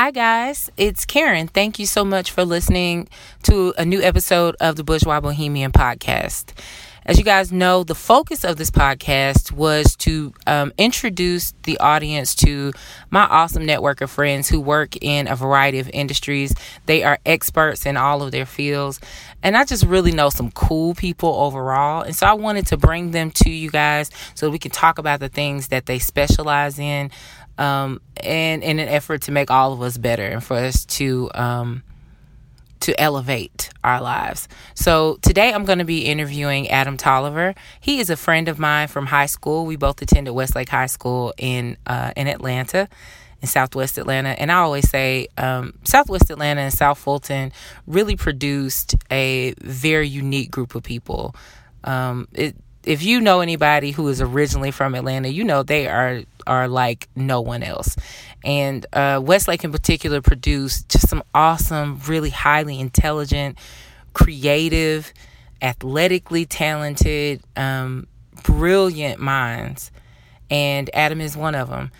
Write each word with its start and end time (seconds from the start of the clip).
Hi, 0.00 0.10
guys. 0.10 0.70
It's 0.78 1.04
Karen. 1.04 1.46
Thank 1.46 1.78
you 1.78 1.84
so 1.84 2.06
much 2.06 2.30
for 2.30 2.42
listening 2.42 3.06
to 3.42 3.74
a 3.76 3.84
new 3.84 4.00
episode 4.00 4.56
of 4.58 4.76
the 4.76 4.82
Bourgeois 4.82 5.20
Bohemian 5.20 5.72
podcast. 5.72 6.54
As 7.06 7.18
you 7.18 7.24
guys 7.24 7.50
know, 7.50 7.82
the 7.82 7.94
focus 7.94 8.44
of 8.44 8.56
this 8.56 8.70
podcast 8.70 9.52
was 9.52 9.96
to 9.96 10.34
um, 10.46 10.72
introduce 10.76 11.54
the 11.62 11.78
audience 11.78 12.34
to 12.36 12.72
my 13.10 13.22
awesome 13.22 13.64
network 13.64 14.02
of 14.02 14.10
friends 14.10 14.48
who 14.48 14.60
work 14.60 14.96
in 15.02 15.26
a 15.26 15.34
variety 15.34 15.78
of 15.78 15.88
industries. 15.94 16.54
They 16.84 17.02
are 17.02 17.18
experts 17.24 17.86
in 17.86 17.96
all 17.96 18.22
of 18.22 18.32
their 18.32 18.44
fields. 18.44 19.00
And 19.42 19.56
I 19.56 19.64
just 19.64 19.84
really 19.84 20.12
know 20.12 20.28
some 20.28 20.50
cool 20.50 20.94
people 20.94 21.34
overall. 21.34 22.02
And 22.02 22.14
so 22.14 22.26
I 22.26 22.34
wanted 22.34 22.66
to 22.66 22.76
bring 22.76 23.12
them 23.12 23.30
to 23.30 23.50
you 23.50 23.70
guys 23.70 24.10
so 24.34 24.50
we 24.50 24.58
can 24.58 24.70
talk 24.70 24.98
about 24.98 25.20
the 25.20 25.30
things 25.30 25.68
that 25.68 25.86
they 25.86 25.98
specialize 25.98 26.78
in 26.78 27.10
um, 27.56 28.02
and 28.18 28.62
in 28.62 28.78
an 28.78 28.88
effort 28.88 29.22
to 29.22 29.32
make 29.32 29.50
all 29.50 29.72
of 29.72 29.80
us 29.80 29.96
better 29.96 30.26
and 30.26 30.44
for 30.44 30.56
us 30.56 30.84
to. 30.84 31.30
Um, 31.34 31.82
to 32.80 32.98
elevate 33.00 33.70
our 33.84 34.00
lives. 34.00 34.48
So 34.74 35.18
today 35.22 35.52
I'm 35.52 35.64
going 35.64 35.78
to 35.78 35.84
be 35.84 36.06
interviewing 36.06 36.68
Adam 36.70 36.96
Tolliver. 36.96 37.54
He 37.80 38.00
is 38.00 38.10
a 38.10 38.16
friend 38.16 38.48
of 38.48 38.58
mine 38.58 38.88
from 38.88 39.06
high 39.06 39.26
school. 39.26 39.66
We 39.66 39.76
both 39.76 40.00
attended 40.02 40.34
Westlake 40.34 40.68
High 40.68 40.86
School 40.86 41.32
in 41.36 41.76
uh, 41.86 42.12
in 42.16 42.26
Atlanta, 42.26 42.88
in 43.40 43.48
Southwest 43.48 43.98
Atlanta. 43.98 44.30
And 44.30 44.50
I 44.50 44.56
always 44.56 44.88
say 44.88 45.28
um, 45.36 45.74
Southwest 45.84 46.30
Atlanta 46.30 46.62
and 46.62 46.72
South 46.72 46.98
Fulton 46.98 47.52
really 47.86 48.16
produced 48.16 48.94
a 49.10 49.54
very 49.60 50.08
unique 50.08 50.50
group 50.50 50.74
of 50.74 50.82
people. 50.82 51.34
Um, 51.84 52.28
it, 52.32 52.56
if 52.84 53.02
you 53.02 53.20
know 53.20 53.40
anybody 53.40 53.90
who 53.90 54.08
is 54.08 54.20
originally 54.20 54.70
from 54.70 54.94
Atlanta, 54.94 55.28
you 55.28 55.44
know 55.44 55.62
they 55.62 55.86
are 55.86 56.22
are 56.46 56.68
like 56.68 57.08
no 57.14 57.40
one 57.40 57.62
else. 57.62 57.96
And 58.44 58.86
uh, 58.92 59.20
Westlake 59.22 59.64
in 59.64 59.72
particular 59.72 60.20
produced 60.20 60.88
just 60.88 61.08
some 61.08 61.22
awesome, 61.34 62.00
really 62.06 62.30
highly 62.30 62.80
intelligent, 62.80 63.58
creative, 64.12 65.12
athletically 65.60 66.46
talented, 66.46 67.42
um, 67.56 68.06
brilliant 68.42 69.20
minds. 69.20 69.90
And 70.48 70.90
Adam 70.94 71.20
is 71.20 71.36
one 71.36 71.54
of 71.54 71.68
them. 71.68 71.90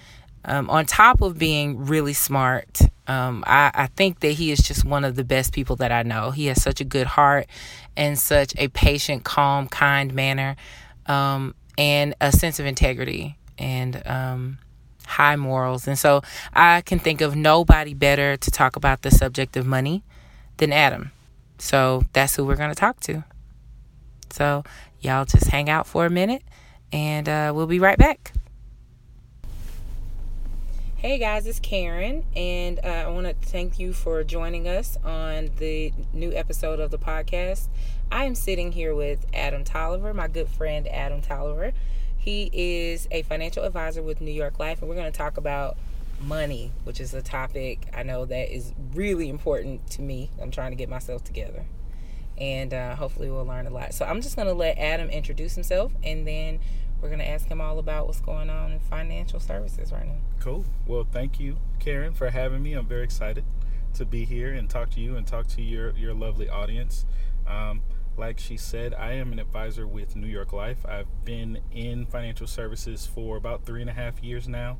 Um, 0.45 0.71
on 0.71 0.87
top 0.87 1.21
of 1.21 1.39
being 1.39 1.85
really 1.85 2.15
smart, 2.15 2.81
um, 3.07 3.45
I, 3.47 3.71
I, 3.75 3.87
think 3.89 4.21
that 4.21 4.33
he 4.33 4.51
is 4.51 4.61
just 4.61 4.87
one 4.87 5.05
of 5.05 5.15
the 5.15 5.25
best 5.25 5.53
people 5.53 5.77
that 5.77 5.93
I 5.93 6.03
know. 6.03 6.31
He 6.31 6.47
has 6.47 6.63
such 6.63 6.81
a 6.81 6.85
good 6.85 7.07
heart 7.07 7.47
and 7.95 8.19
such 8.19 8.55
a 8.57 8.69
patient, 8.69 9.23
calm, 9.23 9.69
kind 9.69 10.15
manner, 10.15 10.57
um, 11.05 11.55
and 11.77 12.15
a 12.23 12.33
sense 12.33 12.59
of 12.59 12.65
integrity 12.65 13.37
and 13.59 14.03
um, 14.07 14.59
high 15.11 15.37
morals. 15.37 15.87
And 15.87 15.99
so 15.99 16.23
I 16.53 16.81
can 16.83 16.99
think 16.99 17.21
of 17.21 17.37
nobody 17.37 17.95
better 17.95 18.37
to 18.37 18.51
talk 18.51 18.77
about 18.77 19.03
the 19.03 19.11
subject 19.11 19.57
of 19.57 19.67
money 19.67 20.03
than 20.57 20.73
Adam. 20.73 21.13
So 21.59 22.05
that's 22.13 22.37
who 22.37 22.45
we're 22.45 22.57
going 22.57 22.71
to 22.71 22.75
talk 22.75 23.01
to. 23.01 23.25
So 24.31 24.65
y'all 25.01 25.25
just 25.25 25.49
hang 25.49 25.69
out 25.69 25.87
for 25.87 26.07
a 26.07 26.11
minute 26.11 26.43
and 26.93 27.29
uh, 27.29 27.53
we'll 27.55 27.67
be 27.67 27.79
right 27.79 27.99
back. 27.99 28.33
Hey 30.97 31.19
guys, 31.19 31.47
it's 31.47 31.61
Karen, 31.61 32.27
and 32.37 32.79
uh, 32.85 32.89
I 32.89 33.09
want 33.09 33.27
to 33.27 33.33
thank 33.33 33.79
you 33.79 33.95
for 33.95 34.23
joining 34.23 34.69
us 34.69 34.99
on 35.03 35.49
the 35.57 35.95
new 36.13 36.31
episode 36.35 36.79
of 36.79 36.91
the 36.91 36.99
podcast. 36.99 37.69
I 38.13 38.27
am 38.27 38.35
sitting 38.35 38.73
here 38.73 38.95
with 38.95 39.25
Adam 39.33 39.65
Tolliver, 39.65 40.13
my 40.13 40.29
good 40.29 40.49
friend 40.49 40.87
Adam 40.89 41.23
Tolliver. 41.23 41.73
He 42.21 42.51
is 42.53 43.09
a 43.11 43.23
financial 43.23 43.65
advisor 43.65 44.03
with 44.03 44.21
New 44.21 44.31
York 44.31 44.59
Life, 44.59 44.81
and 44.81 44.91
we're 44.91 44.95
going 44.95 45.11
to 45.11 45.17
talk 45.17 45.39
about 45.39 45.79
money, 46.21 46.71
which 46.85 47.01
is 47.01 47.15
a 47.15 47.23
topic 47.23 47.87
I 47.97 48.03
know 48.03 48.27
that 48.27 48.55
is 48.55 48.75
really 48.95 49.31
important 49.31 49.89
to 49.93 50.03
me. 50.03 50.29
I'm 50.39 50.51
trying 50.51 50.71
to 50.73 50.77
get 50.77 50.91
myself 50.91 51.25
together, 51.25 51.65
and 52.37 52.75
uh, 52.75 52.95
hopefully, 52.95 53.31
we'll 53.31 53.47
learn 53.47 53.67
a 53.67 53.71
lot. 53.71 53.95
So, 53.95 54.05
I'm 54.05 54.21
just 54.21 54.37
going 54.37 54.49
to 54.49 54.55
let 54.55 54.77
Adam 54.77 55.09
introduce 55.09 55.55
himself, 55.55 55.93
and 56.05 56.29
then 56.29 56.61
we're 57.01 57.09
going 57.09 57.21
to 57.21 57.29
ask 57.29 57.47
him 57.49 57.59
all 57.59 57.79
about 57.79 58.07
what's 58.07 58.21
going 58.21 58.51
on 58.51 58.73
in 58.73 58.81
financial 58.81 59.41
services 59.41 59.91
right 59.91 60.07
now. 60.07 60.19
Cool. 60.41 60.67
Well, 60.87 61.07
thank 61.11 61.41
you, 61.41 61.57
Karen, 61.79 62.13
for 62.13 62.29
having 62.29 62.63
me. 62.63 62.75
I'm 62.75 62.85
very 62.85 63.05
excited 63.05 63.45
to 63.95 64.05
be 64.05 64.27
here 64.27 64.53
and 64.53 64.69
talk 64.69 64.91
to 64.91 65.01
you 65.01 65.17
and 65.17 65.27
talk 65.27 65.47
to 65.49 65.63
your, 65.63 65.93
your 65.93 66.13
lovely 66.13 66.51
audience. 66.51 67.07
Um, 67.47 67.81
like 68.17 68.39
she 68.39 68.57
said, 68.57 68.95
I 68.95 69.13
am 69.13 69.33
an 69.33 69.39
advisor 69.39 69.87
with 69.87 70.17
New 70.17 70.27
York 70.27 70.53
Life. 70.53 70.85
I've 70.87 71.25
been 71.25 71.61
in 71.73 72.07
financial 72.07 72.47
services 72.47 73.07
for 73.07 73.37
about 73.37 73.65
three 73.65 73.81
and 73.81 73.91
a 73.91 73.95
half 73.95 74.23
years 74.23 74.49
now. 74.49 74.79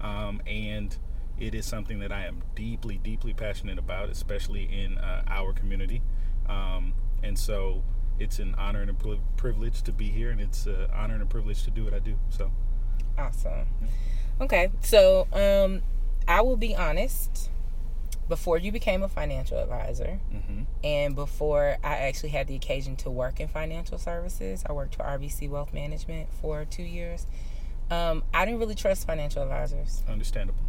Um, 0.00 0.42
and 0.46 0.96
it 1.38 1.54
is 1.54 1.66
something 1.66 1.98
that 2.00 2.12
I 2.12 2.26
am 2.26 2.42
deeply, 2.54 2.98
deeply 2.98 3.32
passionate 3.32 3.78
about, 3.78 4.10
especially 4.10 4.64
in 4.64 4.98
uh, 4.98 5.22
our 5.26 5.52
community. 5.52 6.02
Um, 6.48 6.94
and 7.22 7.38
so 7.38 7.82
it's 8.18 8.38
an 8.38 8.54
honor 8.56 8.82
and 8.82 8.90
a 8.90 9.18
privilege 9.36 9.82
to 9.82 9.92
be 9.92 10.08
here, 10.08 10.30
and 10.30 10.40
it's 10.40 10.66
an 10.66 10.88
honor 10.92 11.14
and 11.14 11.22
a 11.22 11.26
privilege 11.26 11.64
to 11.64 11.70
do 11.70 11.84
what 11.84 11.94
I 11.94 11.98
do. 11.98 12.16
So 12.28 12.50
awesome. 13.18 13.66
Okay, 14.40 14.70
so 14.80 15.26
um, 15.32 15.82
I 16.28 16.42
will 16.42 16.56
be 16.56 16.76
honest 16.76 17.50
before 18.28 18.58
you 18.58 18.72
became 18.72 19.02
a 19.02 19.08
financial 19.08 19.58
advisor 19.58 20.18
mm-hmm. 20.32 20.62
and 20.82 21.14
before 21.14 21.76
I 21.84 21.96
actually 21.96 22.30
had 22.30 22.46
the 22.46 22.54
occasion 22.54 22.96
to 22.96 23.10
work 23.10 23.40
in 23.40 23.48
financial 23.48 23.98
services, 23.98 24.64
I 24.68 24.72
worked 24.72 24.96
for 24.96 25.02
RBC 25.02 25.48
Wealth 25.50 25.74
Management 25.74 26.28
for 26.40 26.64
two 26.64 26.82
years. 26.82 27.26
Um, 27.90 28.24
I 28.32 28.44
didn't 28.44 28.60
really 28.60 28.74
trust 28.74 29.06
financial 29.06 29.42
advisors. 29.42 30.02
Understandable. 30.08 30.60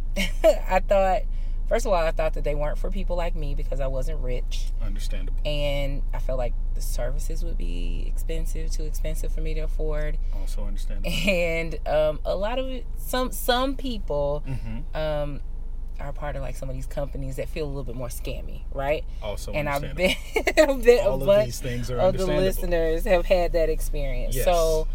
I 0.42 0.80
thought, 0.86 1.22
first 1.68 1.86
of 1.86 1.92
all, 1.92 1.98
I 1.98 2.10
thought 2.10 2.34
that 2.34 2.44
they 2.44 2.54
weren't 2.54 2.78
for 2.78 2.90
people 2.90 3.16
like 3.16 3.34
me 3.34 3.54
because 3.54 3.80
I 3.80 3.86
wasn't 3.86 4.20
rich. 4.20 4.66
Understandable. 4.82 5.38
And 5.44 6.02
I 6.12 6.18
felt 6.18 6.38
like 6.38 6.52
the 6.74 6.82
services 6.82 7.42
would 7.42 7.56
be 7.56 8.04
expensive, 8.06 8.70
too 8.70 8.84
expensive 8.84 9.32
for 9.32 9.40
me 9.40 9.54
to 9.54 9.60
afford. 9.60 10.18
Also 10.38 10.64
understandable. 10.64 11.10
And 11.26 11.78
um, 11.88 12.20
a 12.24 12.36
lot 12.36 12.58
of 12.58 12.66
it, 12.66 12.86
some 12.98 13.32
some 13.32 13.76
people. 13.76 14.44
Mm-hmm. 14.46 14.96
Um, 14.96 15.40
are 16.00 16.12
part 16.12 16.36
of 16.36 16.42
like 16.42 16.56
some 16.56 16.68
of 16.68 16.74
these 16.74 16.86
companies 16.86 17.36
that 17.36 17.48
feel 17.48 17.64
a 17.64 17.68
little 17.68 17.84
bit 17.84 17.96
more 17.96 18.08
scammy, 18.08 18.62
right? 18.72 19.04
Also, 19.22 19.52
and 19.52 19.68
I've 19.68 19.94
been 19.94 20.16
all 20.58 21.22
a 21.22 21.38
of 21.38 21.44
these 21.44 21.60
things 21.60 21.90
are 21.90 21.98
of 21.98 22.16
the 22.16 22.26
listeners 22.26 23.04
have 23.04 23.26
had 23.26 23.52
that 23.52 23.68
experience. 23.68 24.34
Yes. 24.34 24.44
So, 24.44 24.88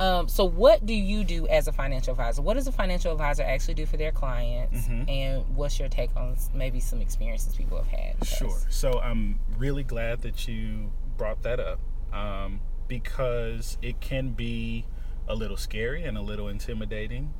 um, 0.00 0.28
so 0.28 0.44
what 0.44 0.86
do 0.86 0.94
you 0.94 1.24
do 1.24 1.46
as 1.48 1.68
a 1.68 1.72
financial 1.72 2.12
advisor? 2.12 2.42
What 2.42 2.54
does 2.54 2.66
a 2.66 2.72
financial 2.72 3.12
advisor 3.12 3.42
actually 3.42 3.74
do 3.74 3.86
for 3.86 3.96
their 3.96 4.12
clients? 4.12 4.86
Mm-hmm. 4.86 5.08
And 5.08 5.56
what's 5.56 5.78
your 5.78 5.88
take 5.88 6.14
on 6.16 6.36
maybe 6.54 6.80
some 6.80 7.00
experiences 7.00 7.56
people 7.56 7.78
have 7.78 7.88
had? 7.88 8.26
Sure. 8.26 8.58
So 8.68 9.00
I'm 9.00 9.40
really 9.56 9.82
glad 9.82 10.22
that 10.22 10.46
you 10.46 10.92
brought 11.16 11.42
that 11.42 11.58
up 11.58 11.80
um, 12.12 12.60
because 12.86 13.76
it 13.82 14.00
can 14.00 14.30
be 14.30 14.86
a 15.26 15.34
little 15.34 15.56
scary 15.56 16.04
and 16.04 16.16
a 16.16 16.22
little 16.22 16.48
intimidating. 16.48 17.34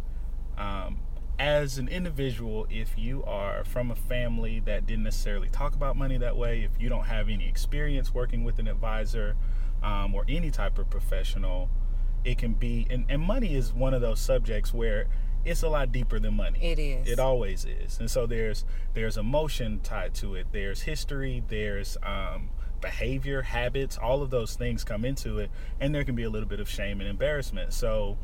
Um, 0.59 0.99
as 1.39 1.79
an 1.79 1.89
individual, 1.89 2.67
if 2.69 2.99
you 2.99 3.23
are 3.25 3.65
from 3.65 3.91
a 3.91 3.95
family 3.95 4.61
that 4.61 4.87
didn't 4.87 5.05
necessarily 5.05 5.49
talk 5.49 5.75
about 5.75 5.97
money 5.97 6.19
that 6.19 6.37
way, 6.37 6.63
if 6.63 6.71
you 6.81 6.89
don't 6.89 7.07
have 7.07 7.29
any 7.29 7.49
experience 7.49 8.13
working 8.13 8.43
with 8.43 8.59
an 8.59 8.67
advisor 8.67 9.37
um, 9.83 10.15
or 10.15 10.25
any 10.29 10.51
type 10.51 10.79
of 10.79 10.91
professional, 10.91 11.71
it 12.25 12.39
can 12.39 12.55
be, 12.55 12.87
and, 12.91 13.05
and 13.09 13.23
money 13.23 13.55
is 13.55 13.73
one 13.73 13.95
of 13.95 14.01
those 14.01 14.19
subjects 14.19 14.75
where 14.75 15.07
it's 15.45 15.63
a 15.63 15.69
lot 15.69 15.93
deeper 15.93 16.19
than 16.19 16.35
money. 16.35 16.59
It 16.61 16.79
is. 16.79 17.09
It 17.09 17.19
always 17.21 17.65
is. 17.65 17.99
And 18.01 18.11
so 18.11 18.27
there's 18.27 18.65
there's 18.95 19.17
emotion 19.17 19.81
tied 19.83 20.15
to 20.15 20.35
it. 20.35 20.49
There's 20.53 20.83
history. 20.83 21.45
There's 21.49 21.97
um, 22.03 22.51
behavior, 22.81 23.43
habits. 23.43 23.97
All 23.97 24.23
of 24.23 24.31
those 24.31 24.57
things 24.57 24.85
come 24.85 25.05
into 25.05 25.39
it, 25.39 25.51
and 25.81 25.95
there 25.95 26.05
can 26.05 26.17
be 26.17 26.25
a 26.25 26.31
little 26.31 26.49
bit 26.49 26.61
of 26.61 26.69
shame 26.69 27.01
and 27.01 27.09
embarrassment. 27.09 27.73
So 27.73 28.19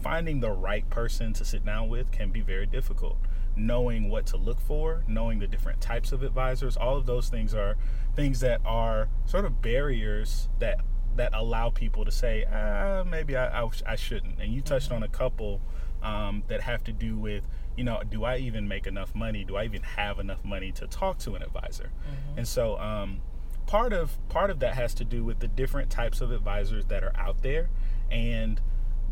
finding 0.00 0.40
the 0.40 0.50
right 0.50 0.88
person 0.90 1.32
to 1.34 1.44
sit 1.44 1.64
down 1.64 1.88
with 1.88 2.10
can 2.10 2.30
be 2.30 2.40
very 2.40 2.66
difficult. 2.66 3.18
Knowing 3.56 4.08
what 4.08 4.26
to 4.26 4.36
look 4.36 4.60
for, 4.60 5.02
knowing 5.08 5.40
the 5.40 5.46
different 5.46 5.80
types 5.80 6.12
of 6.12 6.22
advisors, 6.22 6.76
all 6.76 6.96
of 6.96 7.06
those 7.06 7.28
things 7.28 7.54
are 7.54 7.76
things 8.14 8.40
that 8.40 8.60
are 8.64 9.08
sort 9.26 9.44
of 9.44 9.60
barriers 9.60 10.48
that 10.58 10.80
that 11.16 11.34
allow 11.34 11.68
people 11.68 12.04
to 12.04 12.12
say, 12.12 12.44
ah, 12.52 13.02
maybe 13.04 13.36
I, 13.36 13.62
I, 13.62 13.68
I 13.86 13.96
shouldn't. 13.96 14.40
And 14.40 14.52
you 14.52 14.60
touched 14.60 14.86
mm-hmm. 14.86 14.96
on 14.96 15.02
a 15.02 15.08
couple 15.08 15.60
um, 16.00 16.44
that 16.46 16.60
have 16.60 16.84
to 16.84 16.92
do 16.92 17.16
with, 17.16 17.48
you 17.76 17.82
know, 17.82 18.02
do 18.08 18.22
I 18.24 18.36
even 18.36 18.68
make 18.68 18.86
enough 18.86 19.14
money? 19.16 19.44
Do 19.44 19.56
I 19.56 19.64
even 19.64 19.82
have 19.82 20.20
enough 20.20 20.44
money 20.44 20.70
to 20.72 20.86
talk 20.86 21.18
to 21.20 21.34
an 21.34 21.42
advisor? 21.42 21.90
Mm-hmm. 22.08 22.38
And 22.38 22.48
so, 22.48 22.78
um, 22.78 23.20
part 23.66 23.92
of 23.92 24.16
part 24.28 24.48
of 24.50 24.60
that 24.60 24.74
has 24.74 24.94
to 24.94 25.04
do 25.04 25.24
with 25.24 25.40
the 25.40 25.48
different 25.48 25.90
types 25.90 26.20
of 26.20 26.30
advisors 26.30 26.86
that 26.86 27.04
are 27.04 27.12
out 27.16 27.42
there, 27.42 27.68
and 28.10 28.60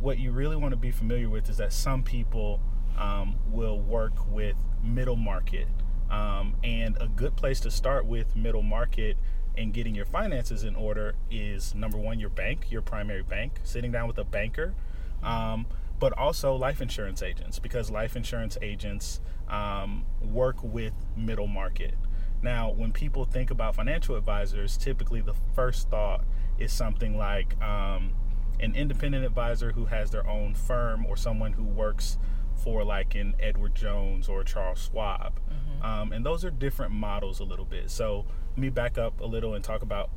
what 0.01 0.19
you 0.19 0.31
really 0.31 0.57
want 0.57 0.73
to 0.73 0.77
be 0.77 0.91
familiar 0.91 1.29
with 1.29 1.49
is 1.49 1.57
that 1.57 1.73
some 1.73 2.03
people 2.03 2.61
um, 2.99 3.37
will 3.51 3.81
work 3.81 4.15
with 4.31 4.57
middle 4.83 5.17
market. 5.17 5.69
Um, 6.11 6.57
and 6.63 6.97
a 7.01 7.09
good 7.09 7.37
place 7.37 7.59
to 7.61 7.71
start 7.71 8.07
with 8.07 8.37
middle 8.37 8.63
market 8.63 9.17
and 9.57 9.73
getting 9.73 9.95
your 9.95 10.05
finances 10.05 10.63
in 10.63 10.77
order 10.77 11.15
is 11.31 11.75
number 11.75 11.99
one, 11.99 12.21
your 12.21 12.31
bank, 12.31 12.71
your 12.71 12.83
primary 12.83 13.23
bank, 13.23 13.61
sitting 13.65 13.91
down 13.91 14.07
with 14.07 14.19
a 14.19 14.25
banker, 14.25 14.75
um, 15.23 15.67
but 15.99 16.13
also 16.13 16.55
life 16.55 16.81
insurance 16.81 17.23
agents 17.23 17.59
because 17.59 17.91
life 17.91 18.17
insurance 18.17 18.57
agents 18.61 19.21
um, 19.49 20.05
work 20.23 20.63
with 20.63 20.93
middle 21.17 21.47
market. 21.47 21.95
Now, 22.43 22.71
when 22.71 22.93
people 22.93 23.25
think 23.25 23.51
about 23.51 23.75
financial 23.75 24.15
advisors, 24.15 24.77
typically 24.77 25.23
the 25.23 25.35
first 25.55 25.89
thought 25.89 26.23
is 26.59 26.73
something 26.73 27.17
like 27.17 27.61
um, 27.63 28.13
an 28.61 28.75
independent 28.75 29.25
advisor 29.25 29.73
who 29.73 29.87
has 29.87 30.11
their 30.11 30.27
own 30.27 30.55
firm 30.55 31.07
or 31.07 31.17
someone 31.17 31.53
who 31.53 31.65
works 31.65 32.19
for 32.55 32.85
like 32.85 33.15
an 33.15 33.35
Edward 33.39 33.75
Jones 33.75 34.29
or 34.29 34.43
Charles 34.43 34.85
Schwab. 34.91 35.41
Mm-hmm. 35.41 35.85
Um, 35.85 36.13
and 36.13 36.25
those 36.25 36.45
are 36.45 36.51
different 36.51 36.93
models 36.93 37.41
a 37.41 37.45
little 37.45 37.65
bit. 37.65 37.91
So 37.91 38.25
let 38.51 38.59
me 38.59 38.71
back 38.71 38.99
up 38.99 39.21
a 39.21 39.27
little 39.27 39.55
and 39.55 39.63
talk 39.63 39.83
about 39.83 40.11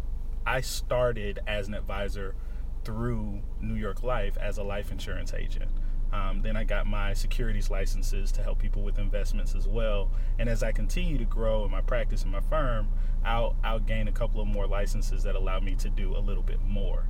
I 0.46 0.62
started 0.62 1.40
as 1.46 1.68
an 1.68 1.74
advisor 1.74 2.36
through 2.84 3.42
New 3.62 3.76
York 3.76 4.04
Life 4.04 4.38
as 4.38 4.58
a 4.58 4.64
life 4.64 4.92
insurance 4.92 5.34
agent. 5.34 5.70
Um, 6.12 6.42
then 6.42 6.58
I 6.58 6.64
got 6.64 6.88
my 6.88 7.14
securities 7.14 7.70
licenses 7.70 8.32
to 8.32 8.42
help 8.42 8.58
people 8.58 8.82
with 8.82 8.98
investments 8.98 9.54
as 9.54 9.68
well. 9.68 10.10
And 10.40 10.50
as 10.50 10.64
I 10.64 10.72
continue 10.72 11.18
to 11.20 11.26
grow 11.26 11.66
in 11.66 11.72
my 11.72 11.82
practice 11.82 12.24
in 12.24 12.32
my 12.32 12.42
firm, 12.42 12.88
I'll, 13.24 13.56
I'll 13.64 13.80
gain 13.80 14.08
a 14.08 14.12
couple 14.12 14.42
of 14.42 14.48
more 14.48 14.66
licenses 14.66 15.24
that 15.24 15.36
allow 15.36 15.60
me 15.60 15.76
to 15.76 15.90
do 15.90 16.18
a 16.18 16.20
little 16.20 16.42
bit 16.42 16.62
more. 16.66 17.06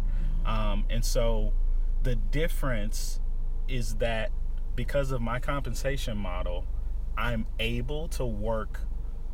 Um, 0.49 0.85
and 0.89 1.05
so 1.05 1.53
the 2.03 2.15
difference 2.15 3.19
is 3.67 3.95
that 3.95 4.31
because 4.75 5.11
of 5.11 5.21
my 5.21 5.39
compensation 5.39 6.17
model, 6.17 6.65
I'm 7.17 7.45
able 7.59 8.07
to 8.09 8.25
work 8.25 8.81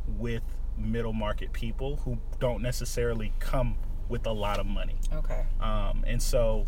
with 0.06 0.42
middle 0.76 1.12
market 1.12 1.52
people 1.52 1.96
who 1.96 2.18
don't 2.38 2.62
necessarily 2.62 3.32
come 3.38 3.76
with 4.08 4.26
a 4.26 4.32
lot 4.32 4.60
of 4.60 4.66
money. 4.66 4.96
Okay. 5.12 5.44
Um, 5.60 6.04
and 6.06 6.22
so, 6.22 6.66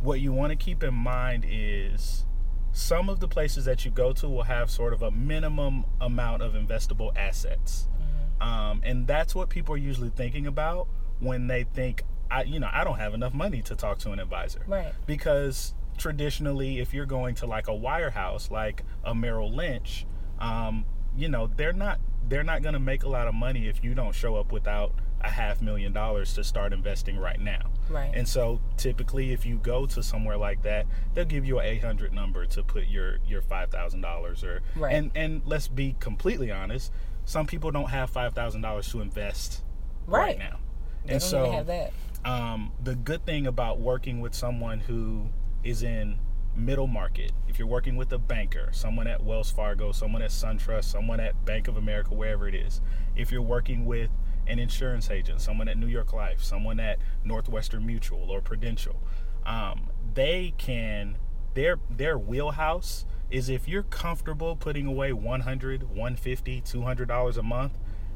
what 0.00 0.20
you 0.20 0.32
want 0.32 0.50
to 0.50 0.56
keep 0.56 0.82
in 0.82 0.94
mind 0.94 1.44
is 1.48 2.24
some 2.72 3.08
of 3.08 3.20
the 3.20 3.28
places 3.28 3.64
that 3.64 3.84
you 3.84 3.90
go 3.90 4.12
to 4.12 4.28
will 4.28 4.42
have 4.42 4.70
sort 4.70 4.92
of 4.92 5.02
a 5.02 5.10
minimum 5.10 5.84
amount 6.00 6.42
of 6.42 6.52
investable 6.52 7.16
assets. 7.16 7.88
Mm-hmm. 7.94 8.48
Um, 8.48 8.80
and 8.84 9.06
that's 9.06 9.34
what 9.34 9.48
people 9.48 9.74
are 9.74 9.78
usually 9.78 10.10
thinking 10.10 10.46
about 10.46 10.86
when 11.18 11.46
they 11.46 11.64
think, 11.64 12.02
I, 12.30 12.42
you 12.42 12.58
know, 12.60 12.68
I 12.72 12.84
don't 12.84 12.98
have 12.98 13.14
enough 13.14 13.34
money 13.34 13.62
to 13.62 13.76
talk 13.76 13.98
to 14.00 14.12
an 14.12 14.18
advisor. 14.18 14.62
Right. 14.66 14.92
Because 15.06 15.74
traditionally, 15.98 16.80
if 16.80 16.92
you're 16.92 17.06
going 17.06 17.34
to 17.36 17.46
like 17.46 17.68
a 17.68 17.72
wirehouse, 17.72 18.50
like 18.50 18.82
a 19.04 19.14
Merrill 19.14 19.52
Lynch, 19.52 20.06
um, 20.38 20.84
you 21.16 21.28
know, 21.28 21.46
they're 21.46 21.72
not 21.72 22.00
they're 22.28 22.44
not 22.44 22.62
going 22.62 22.74
to 22.74 22.80
make 22.80 23.04
a 23.04 23.08
lot 23.08 23.28
of 23.28 23.34
money 23.34 23.68
if 23.68 23.84
you 23.84 23.94
don't 23.94 24.14
show 24.14 24.34
up 24.36 24.50
without 24.52 24.92
a 25.20 25.30
half 25.30 25.62
million 25.62 25.92
dollars 25.92 26.34
to 26.34 26.44
start 26.44 26.72
investing 26.72 27.16
right 27.16 27.40
now. 27.40 27.70
Right. 27.88 28.10
And 28.14 28.26
so 28.26 28.60
typically 28.76 29.32
if 29.32 29.46
you 29.46 29.58
go 29.58 29.86
to 29.86 30.02
somewhere 30.02 30.36
like 30.36 30.62
that, 30.62 30.86
they'll 31.14 31.24
give 31.24 31.44
you 31.44 31.58
an 31.58 31.66
800 31.66 32.12
number 32.12 32.46
to 32.46 32.62
put 32.62 32.86
your 32.86 33.18
your 33.26 33.42
$5,000 33.42 34.44
or 34.44 34.60
right. 34.76 34.94
and 34.94 35.10
and 35.14 35.42
let's 35.44 35.68
be 35.68 35.96
completely 36.00 36.50
honest, 36.50 36.92
some 37.24 37.46
people 37.46 37.70
don't 37.70 37.90
have 37.90 38.12
$5,000 38.12 38.90
to 38.90 39.00
invest 39.00 39.62
right, 40.06 40.20
right 40.20 40.38
now. 40.38 40.58
They 41.04 41.14
and 41.14 41.22
so 41.22 41.50
have 41.52 41.66
that. 41.66 41.92
Um, 42.24 42.72
the 42.82 42.94
good 42.94 43.24
thing 43.24 43.46
about 43.46 43.78
working 43.78 44.20
with 44.20 44.34
someone 44.34 44.80
who 44.80 45.28
is 45.62 45.82
in 45.82 46.18
middle 46.56 46.86
market, 46.86 47.32
if 47.48 47.58
you're 47.58 47.68
working 47.68 47.96
with 47.96 48.12
a 48.12 48.18
banker, 48.18 48.70
someone 48.72 49.06
at 49.06 49.22
Wells 49.22 49.50
Fargo, 49.50 49.92
someone 49.92 50.22
at 50.22 50.30
SunTrust, 50.30 50.84
someone 50.84 51.20
at 51.20 51.44
Bank 51.44 51.68
of 51.68 51.76
America, 51.76 52.14
wherever 52.14 52.48
it 52.48 52.54
is, 52.54 52.80
if 53.14 53.30
you're 53.30 53.42
working 53.42 53.84
with 53.84 54.10
an 54.46 54.58
insurance 54.58 55.10
agent, 55.10 55.40
someone 55.40 55.68
at 55.68 55.76
New 55.76 55.86
York 55.86 56.12
Life, 56.12 56.42
someone 56.42 56.80
at 56.80 56.98
Northwestern 57.24 57.86
Mutual 57.86 58.30
or 58.30 58.40
Prudential, 58.40 58.96
um, 59.44 59.90
they 60.14 60.54
can 60.56 61.18
their 61.54 61.78
their 61.90 62.18
wheelhouse 62.18 63.06
is 63.30 63.48
if 63.48 63.66
you're 63.66 63.82
comfortable 63.82 64.54
putting 64.56 64.86
away 64.86 65.12
100 65.12 65.82
150 65.84 66.60
200 66.60 67.08
dollars 67.08 67.36
a 67.36 67.42
month 67.42 67.72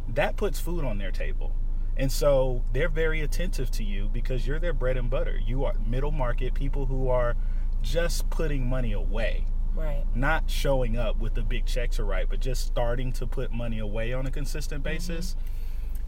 that 0.06 0.36
puts 0.36 0.60
food 0.60 0.84
on 0.84 0.98
their 0.98 1.10
table 1.10 1.52
and 1.96 2.10
so 2.10 2.62
they're 2.72 2.88
very 2.88 3.20
attentive 3.20 3.70
to 3.70 3.84
you 3.84 4.08
because 4.12 4.46
you're 4.46 4.58
their 4.58 4.72
bread 4.72 4.96
and 4.96 5.10
butter 5.10 5.38
you 5.44 5.64
are 5.64 5.74
middle 5.86 6.10
market 6.10 6.54
people 6.54 6.86
who 6.86 7.08
are 7.08 7.36
just 7.82 8.28
putting 8.30 8.66
money 8.66 8.92
away 8.92 9.44
right 9.74 10.04
not 10.14 10.44
showing 10.48 10.96
up 10.96 11.18
with 11.18 11.34
the 11.34 11.42
big 11.42 11.64
checks 11.66 11.96
to 11.96 12.04
write 12.04 12.28
but 12.28 12.40
just 12.40 12.66
starting 12.66 13.12
to 13.12 13.26
put 13.26 13.52
money 13.52 13.78
away 13.78 14.12
on 14.12 14.26
a 14.26 14.30
consistent 14.30 14.82
mm-hmm. 14.82 14.94
basis 14.94 15.34
mm-hmm 15.34 15.60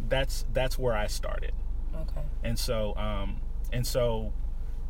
that's 0.09 0.45
that's 0.53 0.79
where 0.79 0.97
I 0.97 1.07
started. 1.07 1.53
Okay. 1.95 2.23
And 2.43 2.59
so 2.59 2.95
um 2.97 3.41
and 3.73 3.87
so 3.87 4.33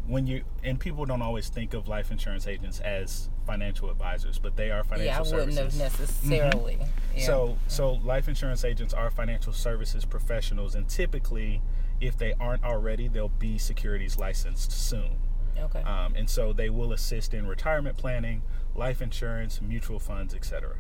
when 0.06 0.26
you 0.26 0.44
and 0.64 0.78
people 0.78 1.04
don't 1.04 1.22
always 1.22 1.48
think 1.48 1.74
of 1.74 1.88
life 1.88 2.10
insurance 2.10 2.46
agents 2.46 2.80
as 2.80 3.30
financial 3.46 3.90
advisors, 3.90 4.38
but 4.38 4.56
they 4.56 4.70
are 4.70 4.84
financial 4.84 5.06
yeah, 5.06 5.20
I 5.20 5.22
services. 5.22 5.56
wouldn't 5.56 5.72
have 5.72 5.98
necessarily. 6.00 6.74
Mm-hmm. 6.74 6.90
Yeah. 7.16 7.26
So 7.26 7.58
so 7.66 7.92
life 7.94 8.28
insurance 8.28 8.64
agents 8.64 8.94
are 8.94 9.10
financial 9.10 9.52
services 9.52 10.04
professionals 10.04 10.74
and 10.74 10.88
typically 10.88 11.60
if 12.00 12.16
they 12.16 12.34
aren't 12.40 12.64
already, 12.64 13.06
they'll 13.06 13.28
be 13.28 13.58
securities 13.58 14.18
licensed 14.18 14.72
soon. 14.72 15.18
Okay. 15.56 15.82
Um, 15.82 16.16
and 16.16 16.28
so 16.28 16.52
they 16.52 16.68
will 16.68 16.92
assist 16.92 17.32
in 17.32 17.46
retirement 17.46 17.96
planning, 17.96 18.42
life 18.74 19.00
insurance, 19.00 19.60
mutual 19.62 20.00
funds, 20.00 20.34
etc. 20.34 20.76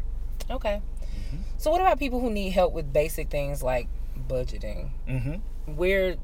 Okay. 0.50 0.82
Mm-hmm. 1.02 1.42
So 1.58 1.70
what 1.70 1.80
about 1.80 2.00
people 2.00 2.18
who 2.18 2.30
need 2.30 2.50
help 2.50 2.72
with 2.72 2.92
basic 2.92 3.30
things 3.30 3.62
like 3.62 3.88
budgeting. 4.28 4.90
Mm-hmm. 5.08 5.76
Where 5.76 6.16